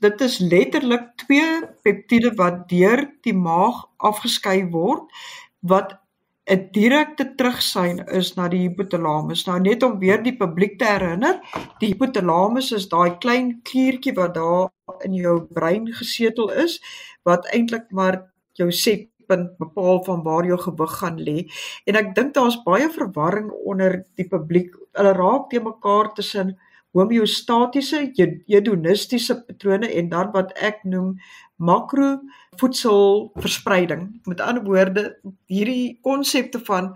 Dit 0.00 0.20
is 0.20 0.38
letterlik 0.38 1.12
twee 1.16 1.60
peptiede 1.82 2.32
wat 2.40 2.68
deur 2.68 3.04
die 3.20 3.36
maag 3.36 3.84
afgeskei 3.96 4.64
word 4.70 5.12
wat 5.60 5.98
'n 6.46 6.68
direkte 6.72 7.24
terugsein 7.38 8.02
is 8.20 8.34
na 8.36 8.48
die 8.52 8.60
hypothalamus. 8.66 9.46
Nou 9.46 9.58
net 9.60 9.82
om 9.82 9.98
weer 9.98 10.20
die 10.22 10.36
publiek 10.36 10.78
te 10.78 10.84
herinner, 10.84 11.38
die 11.80 11.94
hypothalamus 11.94 12.72
is 12.76 12.88
daai 12.88 13.16
klein 13.22 13.60
kliertjie 13.64 14.12
wat 14.18 14.34
daar 14.34 14.68
in 15.08 15.14
jou 15.16 15.38
brein 15.58 15.88
gesetel 16.00 16.50
is 16.64 16.80
wat 17.24 17.48
eintlik 17.56 17.88
maar 17.90 18.20
jou 18.60 18.68
setpunt 18.72 19.56
bepaal 19.58 20.02
van 20.04 20.22
waar 20.26 20.44
jou 20.44 20.58
gewig 20.66 20.98
gaan 21.00 21.16
lê. 21.28 21.38
En 21.88 21.96
ek 21.96 22.12
dink 22.14 22.34
daar's 22.36 22.60
baie 22.66 22.90
verwarring 22.92 23.48
onder 23.64 24.02
die 24.20 24.28
publiek. 24.28 24.76
Hulle 24.92 25.16
raak 25.16 25.48
te 25.50 25.64
mekaar 25.64 26.12
tussen 26.12 26.58
homeostatiese 26.94 28.04
hedonistiese 28.46 29.40
patrone 29.46 29.88
en 29.88 30.12
dan 30.12 30.30
wat 30.36 30.52
ek 30.62 30.84
noem 30.84 31.14
makro 31.56 32.18
voedselverspreiding. 32.56 34.20
Met 34.24 34.40
ander 34.40 34.64
woorde, 34.64 35.04
hierdie 35.46 35.98
konsepte 36.02 36.60
van 36.66 36.92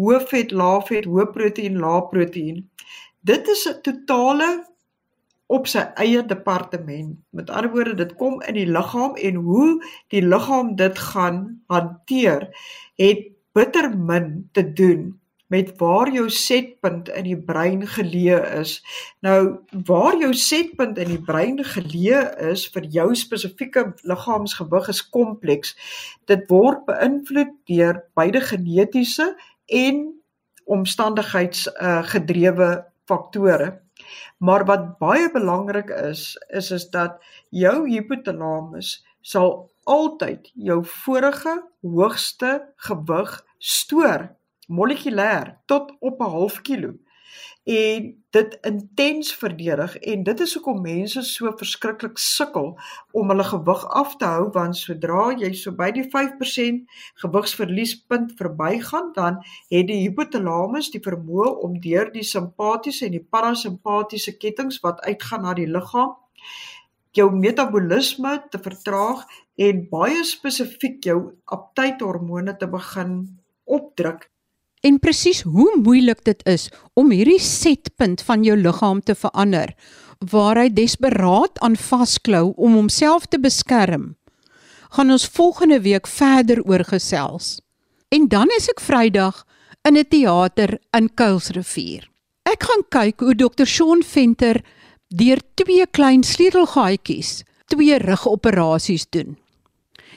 hoë 0.00 0.20
vet, 0.30 0.52
lae 0.52 0.82
vet, 0.88 1.08
hoë 1.08 1.28
proteïen, 1.34 1.80
lae 1.82 2.02
proteïen. 2.10 2.62
Dit 3.20 3.48
is 3.48 3.68
'n 3.68 3.80
totale 3.82 4.50
op 5.46 5.66
sy 5.66 5.84
eie 6.00 6.24
departement. 6.26 7.16
Met 7.30 7.50
ander 7.50 7.70
woorde, 7.70 7.94
dit 7.94 8.14
kom 8.14 8.40
in 8.42 8.54
die 8.54 8.66
liggaam 8.66 9.16
en 9.16 9.34
hoe 9.34 9.84
die 10.08 10.22
liggaam 10.22 10.76
dit 10.76 10.98
gaan 10.98 11.62
hanteer, 11.66 12.48
het 12.96 13.28
bitter 13.52 13.98
min 13.98 14.48
te 14.52 14.72
doen 14.72 15.21
met 15.52 15.74
waar 15.80 16.08
jou 16.12 16.28
setpunt 16.32 17.10
in 17.12 17.26
die 17.28 17.36
brein 17.36 17.84
geleë 17.94 18.38
is. 18.62 18.78
Nou 19.24 19.60
waar 19.88 20.16
jou 20.20 20.32
setpunt 20.38 21.00
in 21.02 21.12
die 21.12 21.20
brein 21.20 21.60
geleë 21.60 22.22
is 22.52 22.64
vir 22.72 22.88
jou 22.96 23.10
spesifieke 23.18 23.84
liggaamsgewig 24.08 24.88
is 24.92 25.02
kompleks. 25.12 25.76
Dit 26.30 26.48
word 26.52 26.86
beïnvloed 26.88 27.52
deur 27.68 28.00
beide 28.16 28.40
genetiese 28.48 29.32
en 29.68 30.02
omstandigheids 30.64 31.66
uh, 31.74 32.00
gedrewe 32.14 32.72
faktore. 33.10 33.82
Maar 34.42 34.64
wat 34.66 34.86
baie 34.98 35.28
belangrik 35.30 35.90
is, 35.90 36.32
is 36.48 36.70
is 36.70 36.88
dat 36.90 37.20
jou 37.50 37.84
hypothalamus 37.90 39.02
sal 39.20 39.68
altyd 39.84 40.48
jou 40.54 40.80
vorige 41.04 41.58
hoogste 41.82 42.60
gewig 42.88 43.34
stoor 43.58 44.30
molekulêr 44.68 45.56
tot 45.66 45.96
op 46.00 46.20
'n 46.20 46.30
half 46.36 46.60
kilo. 46.62 46.92
En 47.64 48.22
dit 48.30 48.58
intens 48.60 49.34
verdedig 49.34 49.96
en 49.96 50.22
dit 50.22 50.40
is 50.40 50.54
hoekom 50.54 50.80
mense 50.82 51.22
so 51.22 51.52
verskriklik 51.56 52.18
sukkel 52.18 52.72
om 53.12 53.28
hulle 53.30 53.44
gewig 53.44 53.84
af 54.00 54.16
te 54.16 54.24
hou 54.24 54.48
want 54.56 54.76
sodra 54.76 55.28
jy 55.38 55.52
so 55.54 55.70
by 55.78 55.90
die 55.94 56.02
5% 56.14 56.88
gewigsverliespunt 57.22 58.32
verbygaan 58.40 59.12
dan 59.14 59.38
het 59.70 59.86
die 59.86 60.00
hypothalamus 60.00 60.90
die 60.90 61.02
vermoë 61.06 61.52
om 61.68 61.78
deur 61.86 62.10
die 62.10 62.26
simpatiese 62.26 63.06
en 63.06 63.14
die 63.18 63.26
parasimpatiese 63.36 64.34
kettinge 64.42 64.82
wat 64.82 65.04
uitgaan 65.06 65.46
na 65.46 65.54
die 65.54 65.68
liggaam 65.70 66.16
jou 67.14 67.28
metabolisme 67.36 68.34
te 68.50 68.58
vertraag 68.58 69.22
en 69.54 69.86
baie 69.94 70.26
spesifiek 70.26 70.98
jou 71.04 71.18
aptythormone 71.44 72.56
te 72.58 72.66
begin 72.66 73.16
opdruk 73.64 74.31
en 74.82 74.98
presies 74.98 75.42
hoe 75.42 75.70
moeilik 75.78 76.24
dit 76.24 76.42
is 76.46 76.68
om 76.94 77.10
hierdie 77.10 77.40
setpunt 77.40 78.22
van 78.26 78.44
jou 78.44 78.56
liggaam 78.56 79.00
te 79.00 79.14
verander 79.14 79.74
waar 80.30 80.58
hy 80.58 80.68
desperaat 80.70 81.58
aan 81.62 81.76
vasklou 81.76 82.52
om 82.56 82.74
homself 82.78 83.26
te 83.26 83.38
beskerm 83.38 84.12
gaan 84.92 85.10
ons 85.10 85.28
volgende 85.32 85.80
week 85.80 86.06
verder 86.06 86.60
oor 86.68 86.84
gesels. 86.84 87.60
En 88.12 88.28
dan 88.28 88.50
is 88.56 88.68
ek 88.68 88.80
Vrydag 88.80 89.44
in 89.88 89.96
'n 89.96 90.08
teater 90.08 90.78
in 90.92 91.08
Kuilsrivier. 91.14 92.10
Ek 92.44 92.62
gaan 92.62 92.84
kyk 92.88 93.20
hoe 93.20 93.34
dokter 93.34 93.66
Shaun 93.66 94.02
Venter 94.02 94.60
deur 95.08 95.40
twee 95.54 95.86
klein 95.86 96.22
sleutelgaatjies 96.22 97.44
twee 97.66 97.98
rugoperasies 97.98 99.06
doen. 99.10 99.38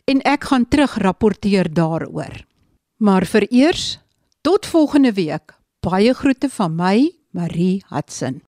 En 0.05 0.21
ek 0.21 0.43
gaan 0.43 0.67
terug 0.67 0.97
rapporteer 0.97 1.73
daaroor. 1.73 2.45
Maar 2.97 3.25
vereers 3.25 3.99
Tot 4.45 4.65
volgende 4.65 5.13
week. 5.13 5.57
Baie 5.79 6.13
groete 6.13 6.49
van 6.49 6.75
my, 6.75 7.15
Marie 7.31 7.83
Hudson. 7.89 8.45